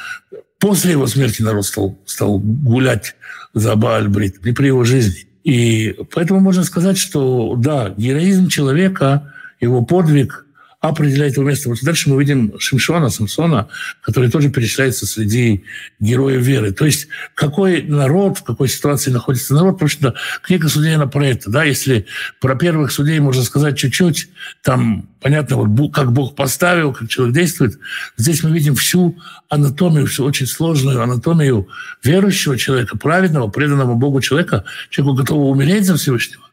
[0.59, 3.15] после его смерти народ стал, стал гулять
[3.53, 5.27] за Баальбрит, не при его жизни.
[5.43, 10.45] И поэтому можно сказать, что да, героизм человека, его подвиг–
[10.81, 11.69] определяет его место.
[11.69, 13.67] Вот дальше мы видим Шимшона, Самсона,
[14.01, 15.63] который тоже перечисляется среди
[15.99, 16.71] героев веры.
[16.71, 21.27] То есть какой народ, в какой ситуации находится народ, потому что книга судей, она про
[21.27, 21.49] это.
[21.49, 21.63] Да?
[21.65, 22.05] Если
[22.39, 24.29] про первых судей можно сказать чуть-чуть,
[24.63, 27.77] там понятно, вот как Бог поставил, как человек действует.
[28.15, 29.17] Здесь мы видим всю
[29.49, 31.67] анатомию, всю очень сложную анатомию
[32.03, 36.48] верующего человека, праведного, преданного Богу человека, человеку готового умереть за Всевышнего.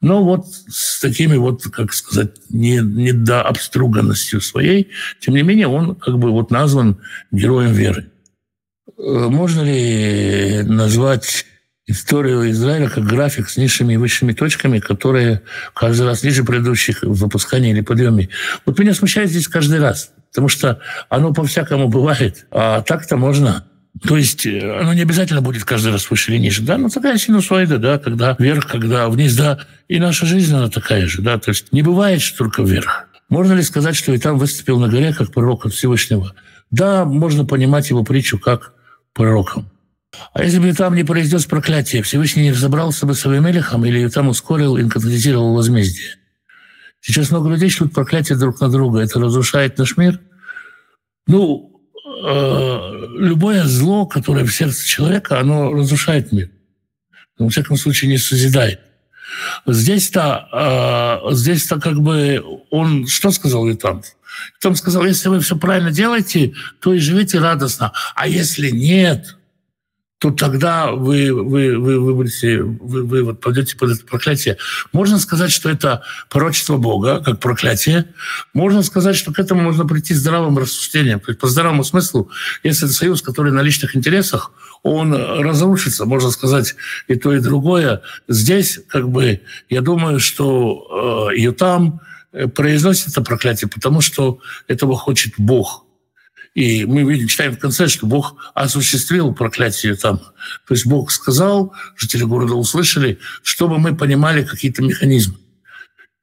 [0.00, 4.88] Но вот с такими вот, как сказать, не, не до обструганностью своей,
[5.20, 6.98] тем не менее он как бы вот назван
[7.30, 8.10] героем веры.
[8.96, 11.44] Э, можно ли назвать
[11.86, 15.42] историю Израиля как график с низшими и высшими точками, которые
[15.74, 18.30] каждый раз ниже предыдущих в выпускании или подъеме?
[18.64, 20.80] Вот меня смущает здесь каждый раз, потому что
[21.10, 23.66] оно по-всякому бывает, а так-то можно.
[24.06, 27.18] То есть э, оно не обязательно будет каждый раз выше или ниже, да, но такая
[27.18, 31.50] синусоида, да, когда вверх, когда вниз, да, и наша жизнь, она такая же, да, то
[31.50, 33.08] есть не бывает, что только вверх.
[33.28, 36.34] Можно ли сказать, что и там выступил на горе как пророк от Всевышнего?
[36.70, 38.74] Да, можно понимать его притчу как
[39.12, 39.70] пророком.
[40.32, 44.28] А если бы там не произнес проклятие, Всевышний не разобрался бы с Авимелехом или там
[44.28, 46.16] ускорил, инкатализировал возмездие?
[47.00, 49.00] Сейчас много людей шлют проклятие друг на друга.
[49.00, 50.20] Это разрушает наш мир.
[51.26, 51.69] Ну,
[52.22, 56.50] Э, любое зло, которое в сердце человека, оно разрушает мир.
[57.38, 58.80] Но, во всяком случае, не созидает.
[59.66, 64.02] Здесь-то, э, здесь-то как бы он что сказал Витам?
[64.56, 67.92] Витам сказал, если вы все правильно делаете, то и живите радостно.
[68.14, 69.36] А если нет,
[70.20, 74.58] то тогда вы, вы, вы выберете, вы, вы вот пойдете под это проклятие.
[74.92, 78.04] Можно сказать, что это пророчество Бога, как проклятие.
[78.52, 81.20] Можно сказать, что к этому можно прийти здравым рассуждением.
[81.20, 82.30] То есть по здравому смыслу,
[82.62, 84.52] если это союз, который на личных интересах,
[84.82, 86.74] он разрушится, можно сказать,
[87.08, 88.02] и то, и другое.
[88.28, 89.40] Здесь, как бы,
[89.70, 92.00] я думаю, что э, Ютам
[92.54, 95.86] произносит это проклятие, потому что этого хочет Бог–
[96.54, 100.18] и мы видим, читаем в конце, что Бог осуществил проклятие там.
[100.18, 105.36] То есть Бог сказал, жители города услышали, чтобы мы понимали какие-то механизмы.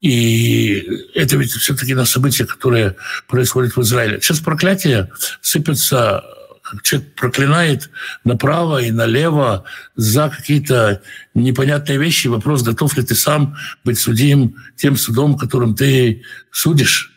[0.02, 2.96] И это ведь все-таки на события, которые
[3.28, 4.22] происходят в Израиле.
[4.22, 5.12] Сейчас проклятие
[5.42, 6.24] сыпется,
[6.84, 7.90] человек проклинает
[8.24, 9.64] направо и налево
[9.96, 11.02] за какие-то
[11.34, 12.28] непонятные вещи.
[12.28, 17.14] Вопрос, готов ли ты сам быть судим тем судом, которым ты судишь.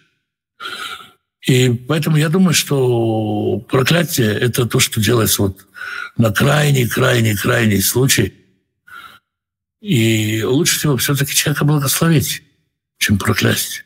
[1.47, 5.67] И поэтому я думаю, что проклятие– это то, что делается вот
[6.17, 8.35] на крайний-крайний-крайний случай.
[9.81, 12.43] И лучше всего все-таки человека благословить,
[12.99, 13.85] чем проклясть.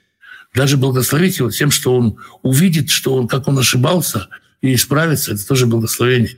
[0.52, 4.28] Даже благословить его тем, что он увидит, что он, как он ошибался,
[4.60, 6.36] и исправится, это тоже благословение.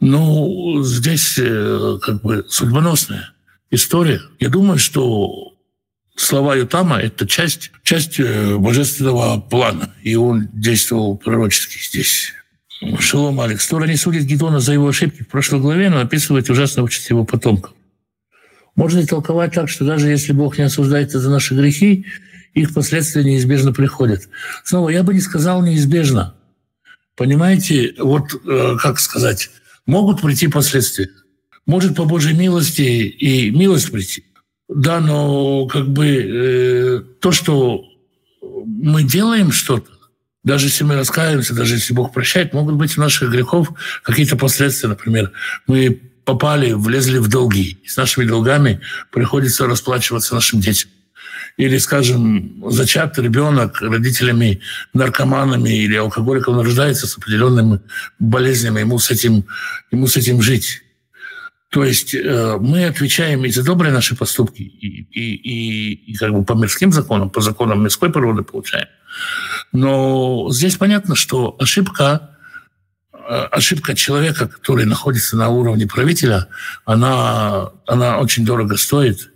[0.00, 3.32] Ну, здесь э, как бы судьбоносная
[3.70, 4.20] история.
[4.38, 5.49] Я думаю, что
[6.16, 12.32] слова Ютама– это часть, часть э, божественного плана, и он действовал пророчески здесь.
[12.98, 13.66] Шалом Алекс.
[13.66, 17.24] Тора не судит Гедона за его ошибки в прошлой главе, но описывает ужасно участь его
[17.24, 17.74] потомков.
[18.74, 22.06] Можно ли толковать так, что даже если Бог не осуждает за наши грехи,
[22.54, 24.28] их последствия неизбежно приходят?
[24.64, 26.34] Снова, я бы не сказал неизбежно.
[27.16, 29.50] Понимаете, вот э, как сказать,
[29.84, 31.10] могут прийти последствия.
[31.66, 34.24] Может по Божьей милости и милость прийти.
[34.72, 37.84] Да, но как бы э, то, что
[38.64, 39.90] мы делаем что-то,
[40.44, 43.68] даже если мы раскаиваемся, даже если Бог прощает, могут быть у наших грехов
[44.04, 44.88] какие-то последствия.
[44.88, 45.32] Например,
[45.66, 47.78] мы попали, влезли в долги.
[47.82, 50.88] И с нашими долгами приходится расплачиваться нашим детям.
[51.56, 54.60] Или, скажем, зачат ребенок родителями
[54.94, 57.80] наркоманами или алкоголиком рождается с определенными
[58.20, 59.44] болезнями, ему с этим,
[59.90, 60.82] ему с этим жить.
[61.70, 66.32] То есть э, мы отвечаем и за добрые наши поступки, и, и, и, и как
[66.32, 68.88] бы по мирским законам, по законам мирской природы получаем.
[69.72, 72.36] Но здесь понятно, что ошибка,
[73.12, 73.18] э,
[73.52, 76.48] ошибка человека, который находится на уровне правителя,
[76.84, 79.30] она, она очень дорого стоит.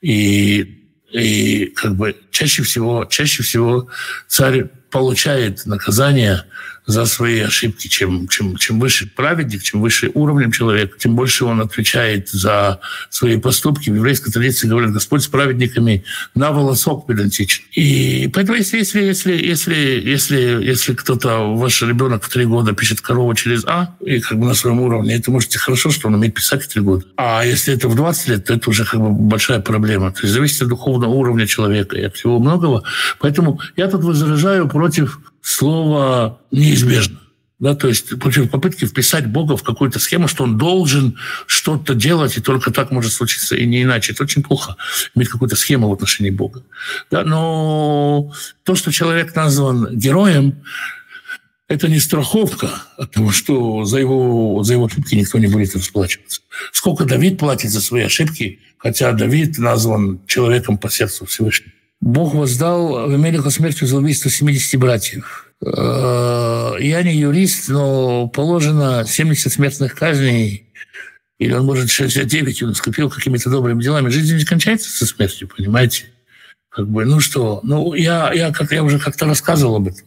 [0.00, 3.90] И, и как бы чаще всего, чаще всего
[4.26, 6.44] царь получает наказание
[6.86, 7.88] за свои ошибки.
[7.88, 12.80] Чем, чем, чем выше праведник, чем выше уровнем человек, тем больше он отвечает за
[13.10, 13.90] свои поступки.
[13.90, 16.04] В еврейской традиции говорят, Господь с праведниками
[16.34, 17.64] на волосок педантичен.
[17.72, 23.00] И поэтому если, если, если, если, если, если кто-то, ваш ребенок в три года пишет
[23.00, 26.34] корову через А, и как бы на своем уровне, это можете хорошо, что он умеет
[26.34, 27.04] писать в три года.
[27.16, 30.12] А если это в 20 лет, то это уже как бы большая проблема.
[30.12, 32.82] То есть зависит от духовного уровня человека и от всего многого.
[33.20, 37.20] Поэтому я тут возражаю против слово «неизбежно».
[37.60, 41.16] Да, то есть против попытки вписать Бога в какую-то схему, что он должен
[41.46, 44.12] что-то делать, и только так может случиться, и не иначе.
[44.12, 44.76] Это очень плохо,
[45.14, 46.64] иметь какую-то схему в отношении Бога.
[47.10, 48.32] Да, но
[48.64, 50.62] то, что человек назван героем,
[51.68, 56.40] это не страховка от того, что за его, за его ошибки никто не будет расплачиваться.
[56.72, 61.73] Сколько Давид платит за свои ошибки, хотя Давид назван человеком по сердцу Всевышнего.
[62.04, 65.50] Бог воздал Авимелиху смертью за убийство 70 братьев.
[65.64, 70.70] Э, я не юрист, но положено 70 смертных казней,
[71.38, 74.10] или он может 69, он скопил какими-то добрыми делами.
[74.10, 76.04] Жизнь не кончается со смертью, понимаете?
[76.68, 80.06] Как бы, ну что, ну я, я, как, я уже как-то рассказывал об этом.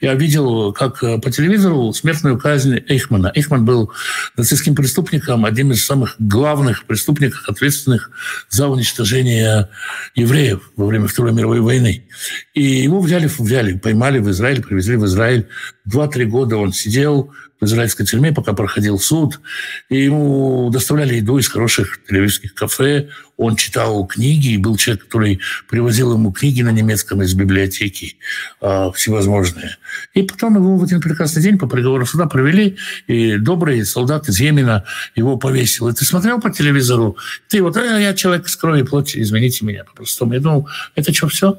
[0.00, 3.32] Я видел, как э, по телевизору смертную казнь Эйхмана.
[3.34, 3.92] Эйхман был
[4.36, 8.10] нацистским преступником, одним из самых главных преступников, ответственных
[8.48, 9.68] за уничтожение
[10.14, 12.06] евреев во время Второй мировой войны.
[12.54, 15.48] И его взяли, взяли, поймали в Израиль, привезли в Израиль.
[15.84, 17.32] Два-три года он сидел
[17.62, 19.40] в израильской тюрьме, пока проходил суд.
[19.88, 23.08] И ему доставляли еду из хороших телевизионных кафе.
[23.36, 25.38] Он читал книги, и был человек, который
[25.68, 28.16] привозил ему книги на немецком из библиотеки
[28.60, 29.76] э, всевозможные.
[30.12, 34.40] И потом его в один прекрасный день по приговору суда провели, и добрый солдат из
[34.40, 34.84] Йемена
[35.14, 35.88] его повесил.
[35.88, 37.16] И ты смотрел по телевизору?
[37.48, 40.34] Ты вот, а, я человек из крови и плоти, извините меня по-простому.
[40.34, 41.58] Я думал, это что, все?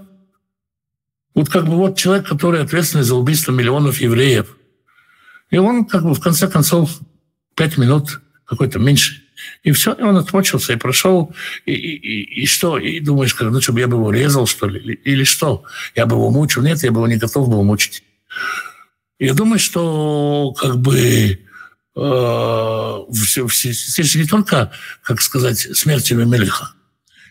[1.34, 4.58] Вот как бы вот человек, который ответственный за убийство миллионов евреев.
[5.52, 7.00] И он как бы в конце концов
[7.56, 9.24] пять минут, какой-то меньше,
[9.64, 11.34] и все, и он отмочился и прошел.
[11.66, 12.78] И, и, и, и что?
[12.78, 14.80] И думаешь, как, ну что, я бы его резал, что ли?
[14.80, 15.64] Или, или что?
[15.96, 16.62] Я бы его мучил?
[16.62, 18.04] Нет, я бы его не готов был мучить.
[19.20, 21.40] Я думаю, что как бы
[21.96, 24.72] э, здесь же не только,
[25.02, 26.72] как сказать, смерть Мелиха.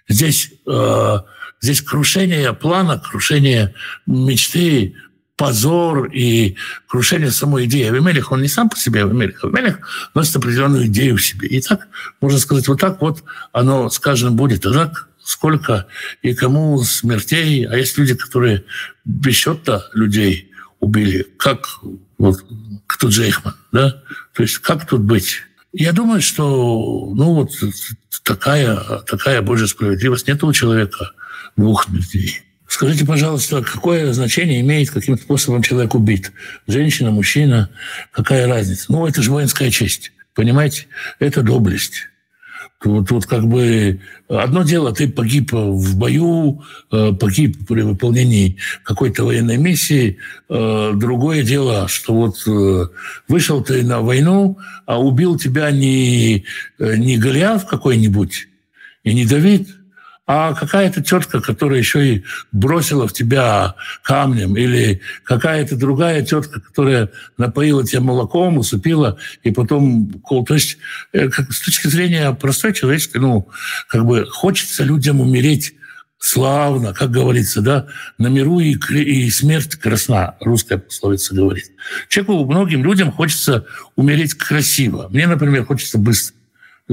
[0.09, 1.19] Здесь, э,
[1.61, 3.75] здесь крушение плана, крушение
[4.07, 4.97] мечты,
[5.43, 6.55] позор и
[6.87, 7.89] крушение самой идеи.
[7.89, 9.43] Авимелих, он не сам по себе Авимелих.
[9.43, 9.81] Авимелих
[10.15, 11.49] носит определенную идею в себе.
[11.49, 11.89] И так,
[12.21, 14.65] можно сказать, вот так вот оно сказано будет.
[14.67, 15.89] А так сколько
[16.23, 17.67] и кому смертей.
[17.67, 18.63] А есть люди, которые
[19.05, 21.27] без счета людей убили.
[21.39, 21.67] Как
[22.19, 22.45] вот
[22.87, 24.01] кто Джейхман, да?
[24.35, 25.43] То есть как тут быть?
[25.73, 27.51] Я думаю, что ну вот
[28.23, 28.77] такая,
[29.09, 30.29] такая Божья справедливость.
[30.29, 31.11] Нет у человека
[31.57, 32.43] двух смертей.
[32.73, 36.33] Скажите, пожалуйста, какое значение имеет, каким способом человек убит?
[36.67, 37.69] Женщина, мужчина,
[38.13, 38.87] какая разница?
[38.89, 40.87] Ну, это же воинская честь, понимаете?
[41.19, 42.09] Это доблесть.
[42.81, 49.25] Тут, тут как бы одно дело, ты погиб в бою, э, погиб при выполнении какой-то
[49.27, 50.17] военной миссии.
[50.49, 52.87] Э, другое дело, что вот э,
[53.29, 54.57] вышел ты на войну,
[54.87, 56.47] а убил тебя не,
[56.79, 58.49] не Голиаф какой-нибудь
[59.05, 59.69] и не Давид–
[60.35, 67.11] а какая-то тетка, которая еще и бросила в тебя камнем, или какая-то другая тетка, которая
[67.37, 70.11] напоила тебя молоком, усыпила, и потом...
[70.47, 70.79] То есть
[71.13, 73.49] э, как, с точки зрения простой человеческой, ну,
[73.89, 75.75] как бы хочется людям умереть
[76.19, 81.73] славно, как говорится, да, на миру и, и смерть красна, русская пословица говорит.
[82.09, 83.67] Человеку, многим людям хочется
[83.97, 85.09] умереть красиво.
[85.11, 86.37] Мне, например, хочется быстро.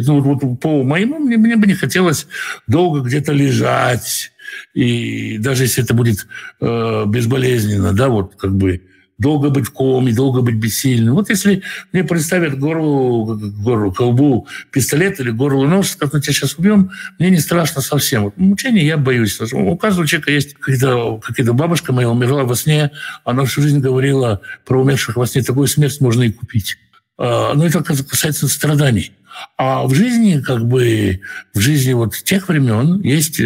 [0.08, 2.28] Ну, вот, по моему, мне, мне бы не хотелось
[2.68, 4.32] долго где-то лежать,
[4.74, 6.28] и даже если это будет
[6.62, 8.82] э, безболезненно, да, вот как бы
[9.20, 11.16] долго быть в коме, долго быть бессильным.
[11.16, 16.56] Вот если мне представят горлу, горлу колбу пистолет или горло нож, как мы тебя сейчас
[16.58, 18.24] убьем, мне не страшно совсем.
[18.24, 19.40] Вот мучения я боюсь.
[19.52, 22.92] У каждого человека есть какая-то какая бабушка моя умерла во сне,
[23.26, 26.78] она всю жизнь говорила про умерших во сне, такую смерть можно и купить.
[27.18, 29.12] А, но это касается страданий.
[29.58, 31.22] А в жизни, как бы,
[31.54, 33.42] в жизни вот тех времен есть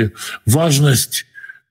[0.45, 1.25] важность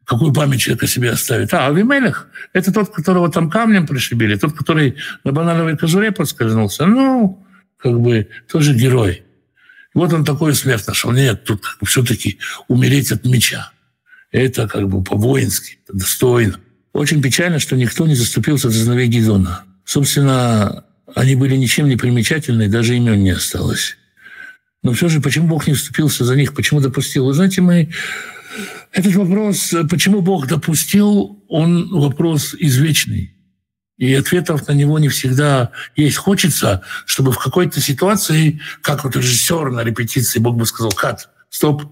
[0.04, 1.54] какую память человек о себе оставит.
[1.54, 6.86] А Авимелех– это тот, которого там камнем пришибили, тот, который на банановой кожуре подскользнулся.
[6.86, 7.46] Ну,
[7.78, 9.24] как бы тоже герой.
[9.94, 11.12] Вот он такой смерть нашел.
[11.12, 13.70] Нет, тут все-таки умереть от меча.
[14.30, 16.58] Это как бы по-воински, достойно.
[16.92, 19.64] Очень печально, что никто не заступился за сыновей Гидона.
[19.84, 23.96] Собственно, они были ничем не примечательны, даже имен не осталось.
[24.82, 27.26] Но все же, почему Бог не вступился за них, почему допустил?
[27.26, 27.92] Вы знаете, мы
[28.92, 33.34] этот вопрос, почему Бог допустил, он вопрос извечный.
[33.96, 36.16] И ответов на него не всегда есть.
[36.16, 41.84] Хочется, чтобы в какой-то ситуации, как вот режиссер на репетиции, Бог бы сказал, кат, стоп,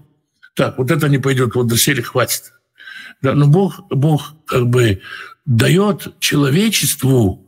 [0.53, 2.53] так, вот это не пойдет, вот до серии хватит.
[3.21, 5.01] Да, но Бог, Бог как бы
[5.45, 7.47] дает человечеству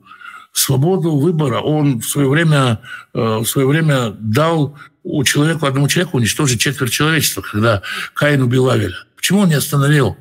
[0.54, 1.60] свободу выбора.
[1.60, 2.80] Он в свое время,
[3.14, 7.82] э, в свое время дал у человека, одному человеку уничтожить четверть человечества, когда
[8.14, 8.98] Каин убил Авеля.
[9.16, 10.18] Почему он не остановил?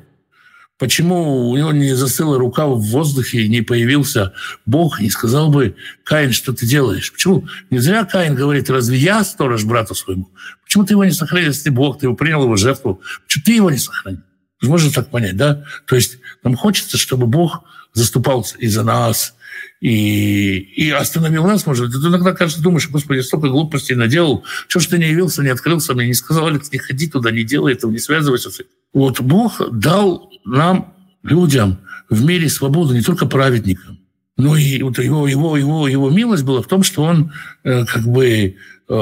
[0.77, 4.33] Почему у него не застыла рука в воздухе не появился
[4.65, 7.11] Бог и сказал бы, Каин, что ты делаешь?
[7.13, 7.47] Почему?
[7.69, 10.29] Не зря Каин говорит, разве я сторож брату своему?
[10.63, 13.01] Почему ты его не сохранил, если ты Бог, ты его принял его жертву?
[13.25, 14.21] Почему ты его не сохранил?
[14.61, 15.63] Можно так понять, да?
[15.85, 17.63] То есть нам хочется, чтобы Бог
[17.93, 19.35] заступался и за нас,
[19.83, 22.01] и, и остановил нас, может быть.
[22.01, 25.93] Ты иногда, кажется, думаешь, господи, столько глупостей наделал, что ж ты не явился, не открылся
[25.93, 28.69] мне, не сказал, Алекс, не ходи туда, не делай этого, не связывайся с этим.
[28.93, 31.79] Вот Бог дал нам, людям,
[32.09, 33.99] в мире свободу, не только праведникам,
[34.37, 37.33] но и вот его, его, его, его милость была в том, что он
[37.65, 38.55] э, как бы
[38.87, 38.93] э,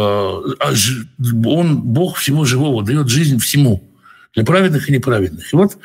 [1.45, 3.87] он Бог всего живого, дает жизнь всему
[4.33, 5.53] для праведных и неправедных.
[5.53, 5.77] И вот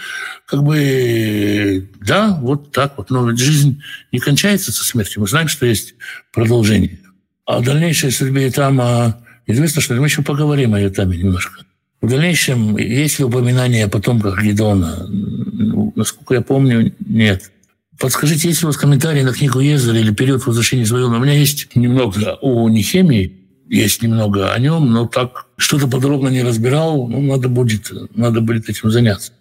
[0.47, 3.11] как бы, да, вот так вот.
[3.11, 3.81] Но жизнь
[4.13, 5.23] не кончается со смертью.
[5.23, 5.95] Мы знаем, что есть
[6.33, 7.01] продолжение.
[7.45, 11.65] А в дальнейшей судьбе Итама известно, что мы еще поговорим о Итаме немножко.
[12.01, 15.09] В дальнейшем есть ли упоминание о потомках Гедона?
[15.95, 17.51] Насколько я помню, нет.
[17.99, 21.17] Подскажите, есть ли у вас комментарии на книгу Езера или период возвращения из Вавилона?
[21.17, 26.43] У меня есть немного о Нехемии, есть немного о нем, но так что-то подробно не
[26.43, 29.33] разбирал, ну, надо будет, надо будет этим заняться.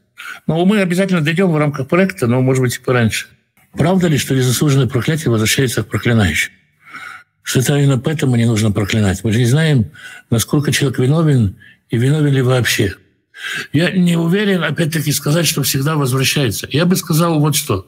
[0.47, 3.27] Но мы обязательно дойдем в рамках проекта, но, может быть, и пораньше.
[3.73, 6.51] Правда ли, что незаслуженное проклятие возвращается к проклинающим?
[7.43, 9.23] Что это именно поэтому не нужно проклинать.
[9.23, 9.91] Мы же не знаем,
[10.29, 11.57] насколько человек виновен
[11.89, 12.95] и виновен ли вообще.
[13.73, 16.67] Я не уверен, опять-таки, сказать, что всегда возвращается.
[16.71, 17.87] Я бы сказал вот что,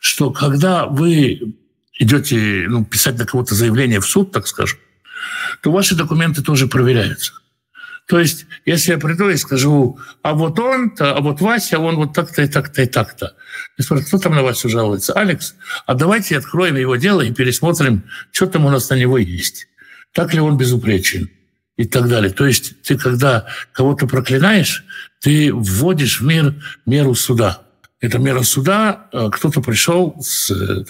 [0.00, 1.54] что когда вы
[1.98, 4.78] идете ну, писать на кого-то заявление в суд, так скажем,
[5.62, 7.32] то ваши документы тоже проверяются.
[8.06, 12.14] То есть, если я приду и скажу, а вот он-то, а вот Вася, он вот
[12.14, 13.34] так-то и так-то и так-то.
[13.76, 15.12] Я спрашиваю, кто там на Васю жалуется?
[15.12, 15.54] Алекс,
[15.84, 19.68] а давайте откроем его дело и пересмотрим, что там у нас на него есть.
[20.12, 21.28] так ли он безупречен
[21.76, 22.30] и так далее.
[22.30, 24.84] То есть ты, когда кого-то проклинаешь,
[25.20, 26.54] ты вводишь в мир
[26.86, 27.62] меру суда.
[28.00, 30.84] Это мера суда, э, кто-то пришел, с, э,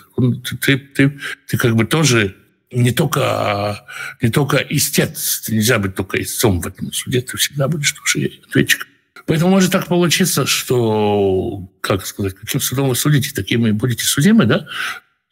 [0.60, 2.36] ты, ты, ты как бы тоже
[2.70, 3.86] не только,
[4.20, 8.88] не только истец, нельзя быть только истцом в этом суде, ты всегда будешь тоже ответчиком.
[9.26, 14.46] Поэтому может так получиться, что, как сказать, каким судом вы судите, таким и будете судимы,
[14.46, 14.66] да?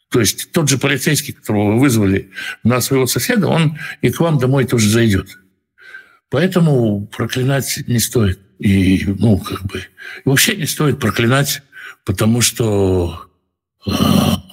[0.09, 2.31] То есть тот же полицейский, которого вы вызвали
[2.63, 5.37] на своего соседа, он и к вам домой тоже зайдет.
[6.29, 8.39] Поэтому проклинать не стоит.
[8.59, 9.83] И, ну, как бы,
[10.25, 11.61] вообще не стоит проклинать,
[12.05, 13.29] потому что
[13.85, 14.43] а,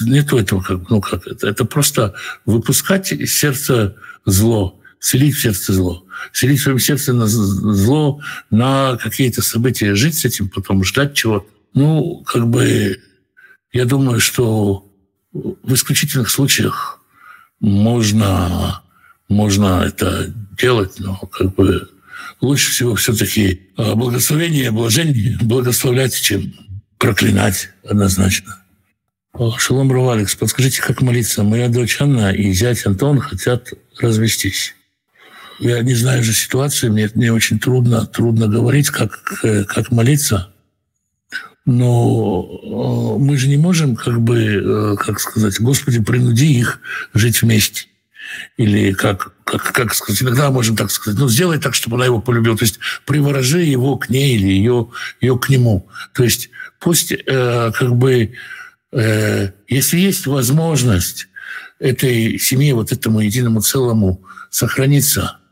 [0.00, 2.14] нету этого, как, ну, как это, это просто
[2.46, 8.20] выпускать из сердца зло, селить в сердце зло селить в своем сердце на зло,
[8.50, 11.46] на какие-то события, жить с этим, потом ждать чего-то.
[11.74, 13.00] Ну, как бы,
[13.72, 14.90] я думаю, что
[15.32, 17.00] в исключительных случаях
[17.60, 18.82] можно,
[19.28, 21.88] можно это делать, но как бы
[22.40, 26.54] лучше всего все-таки а, благословение, блажение благословлять, чем
[26.98, 28.62] проклинать однозначно.
[29.58, 31.42] Шалом Ру подскажите, как молиться?
[31.42, 34.74] Моя дочь Анна и зять Антон хотят развестись
[35.58, 40.52] я не знаю же ситуации, мне, мне очень трудно, трудно говорить, как, э, как молиться.
[41.66, 46.80] Но э, мы же не можем, как бы, э, как сказать, Господи, принуди их
[47.12, 47.86] жить вместе.
[48.56, 52.20] Или как, как, как сказать, иногда можем так сказать, ну, сделай так, чтобы она его
[52.20, 52.56] полюбила.
[52.56, 54.88] То есть приворожи его к ней или ее,
[55.20, 55.88] ее к нему.
[56.14, 58.34] То есть пусть, э, как бы,
[58.90, 61.28] если есть возможность
[61.78, 65.38] этой семье, вот этому единому целому сохраниться–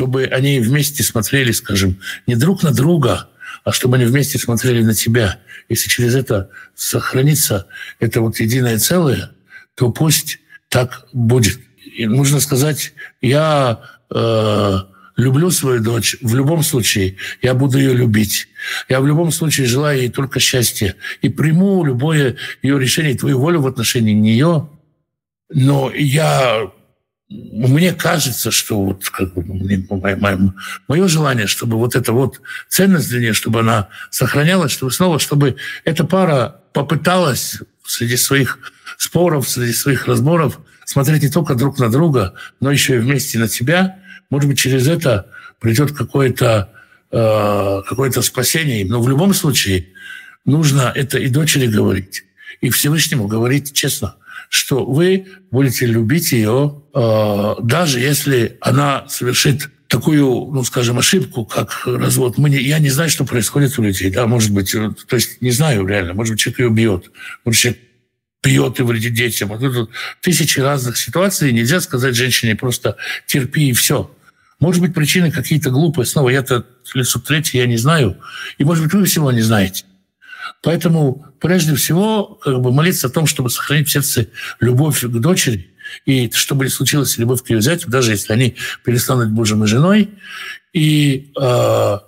[0.00, 3.28] чтобы они вместе смотрели, скажем, не друг на друга,
[3.64, 5.40] а чтобы они вместе смотрели на тебя.
[5.68, 7.66] Если через это сохранится
[7.98, 9.32] это вот единое целое,
[9.74, 10.38] то пусть
[10.70, 11.60] так будет.
[11.84, 13.80] И нужно сказать, я
[14.10, 14.78] э,
[15.20, 18.48] люблю свою дочь, в любом случае я буду ее любить.
[18.88, 20.96] Я в любом случае желаю ей только счастья.
[21.22, 24.68] И приму любое ее решение, твою волю в отношении нее.
[25.52, 26.70] Но я
[27.30, 30.54] мне кажется, что вот как бы, мое, мое,
[30.88, 35.54] мое желание, чтобы вот эта вот ценность для нее, чтобы она сохранялась, чтобы снова, чтобы
[35.84, 38.58] эта пара попыталась среди своих
[38.98, 43.46] споров, среди своих разборов смотреть не только друг на друга, но еще и вместе на
[43.46, 43.99] тебя.
[44.30, 46.70] Может быть, через это придет какое-то
[47.10, 48.86] э, какое-то спасение.
[48.86, 49.88] Но в любом случае
[50.44, 52.24] нужно это и дочери говорить,
[52.60, 54.14] и Всевышнему говорить честно
[54.50, 61.82] что вы будете любить ее, э, даже если она совершит такую, ну, скажем, ошибку, как
[61.86, 62.36] развод.
[62.36, 64.10] Мы не, я не знаю, что происходит у людей.
[64.10, 66.14] Да, может быть, э, то есть не знаю реально.
[66.14, 67.12] Может быть, человек ее бьет.
[67.44, 67.80] Может, человек
[68.40, 69.52] пьет и вредит детям.
[69.52, 71.52] А тут тысячи разных ситуаций.
[71.52, 74.10] Нельзя сказать женщине просто терпи и все.
[74.60, 76.06] Может быть, причины какие-то глупые.
[76.06, 78.18] Снова я-то лицо третье, я не знаю.
[78.58, 79.84] И, может быть, вы всего не знаете.
[80.62, 84.28] Поэтому прежде всего как бы молиться о том, чтобы сохранить в сердце
[84.60, 89.30] любовь к дочери, и чтобы не случилось любовь к ее зятю, даже если они перестанут
[89.30, 90.10] мужем и женой,
[90.72, 91.98] и э,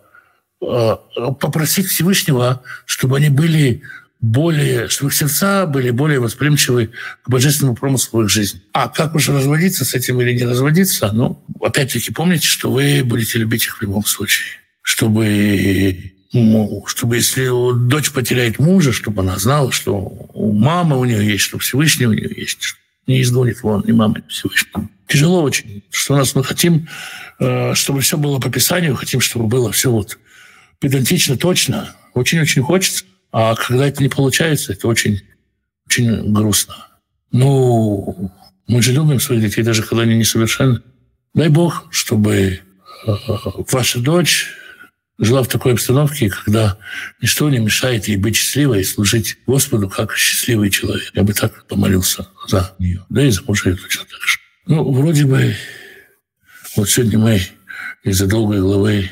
[0.61, 0.97] э,
[1.41, 3.83] попросить Всевышнего, чтобы они были
[4.23, 6.91] более, чтобы их сердца были более восприимчивы
[7.23, 8.63] к божественному промыслу их жизни.
[8.73, 13.39] А как уж разводиться с этим или не разводиться, ну, опять-таки помните, что вы будете
[13.39, 14.47] любить их в любом случае.
[14.81, 16.13] Чтобы
[16.87, 19.95] чтобы если дочь потеряет мужа, чтобы она знала, что
[20.33, 23.93] у мамы у нее есть, что Всевышний у нее есть, что не изгонит вон ни
[23.93, 24.89] мамы, ни Всевышний.
[25.09, 26.89] Тяжело очень, что у нас мы хотим,
[27.39, 30.19] э, чтобы все было по Писанию, хотим, чтобы было все вот
[30.79, 31.95] педантично, точно.
[32.15, 33.05] Очень-очень хочется.
[33.33, 35.23] А когда это не получается, это очень,
[35.87, 36.77] очень грустно.
[37.33, 38.31] Ну,
[38.69, 40.83] мы же любим своих детей, даже когда они несовершенны.
[41.35, 42.61] Дай Бог, чтобы
[43.07, 43.13] э,
[43.71, 44.51] ваша дочь
[45.19, 46.79] жила в такой обстановке, когда
[47.23, 51.11] ничто не мешает ей быть счастливой и служить Господу как счастливый человек.
[51.15, 53.05] Я бы так помолился за нее.
[53.09, 54.39] Да и за мужа я точно так же.
[54.67, 55.57] Ну, вроде бы,
[56.77, 57.41] вот сегодня мы
[58.05, 59.11] из-за долгой главы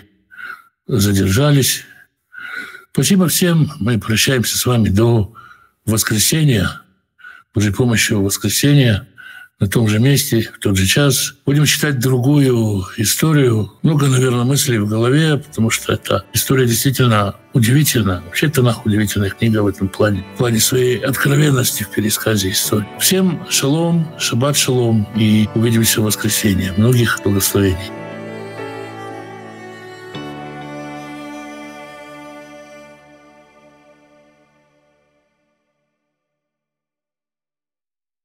[0.86, 1.84] задержались.
[2.92, 3.70] Спасибо всем.
[3.78, 5.32] Мы прощаемся с вами до
[5.86, 6.80] воскресенья.
[7.54, 9.06] Божьей помощью воскресенья
[9.60, 11.34] на том же месте, в тот же час.
[11.46, 13.72] Будем читать другую историю.
[13.82, 18.22] Много, наверное, мыслей в голове, потому что эта история действительно удивительна.
[18.24, 20.24] Вообще, это нах удивительная книга в этом плане.
[20.34, 22.88] В плане своей откровенности в пересказе истории.
[22.98, 26.72] Всем шалом, шаббат шалом и увидимся в воскресенье.
[26.76, 27.99] Многих благословений.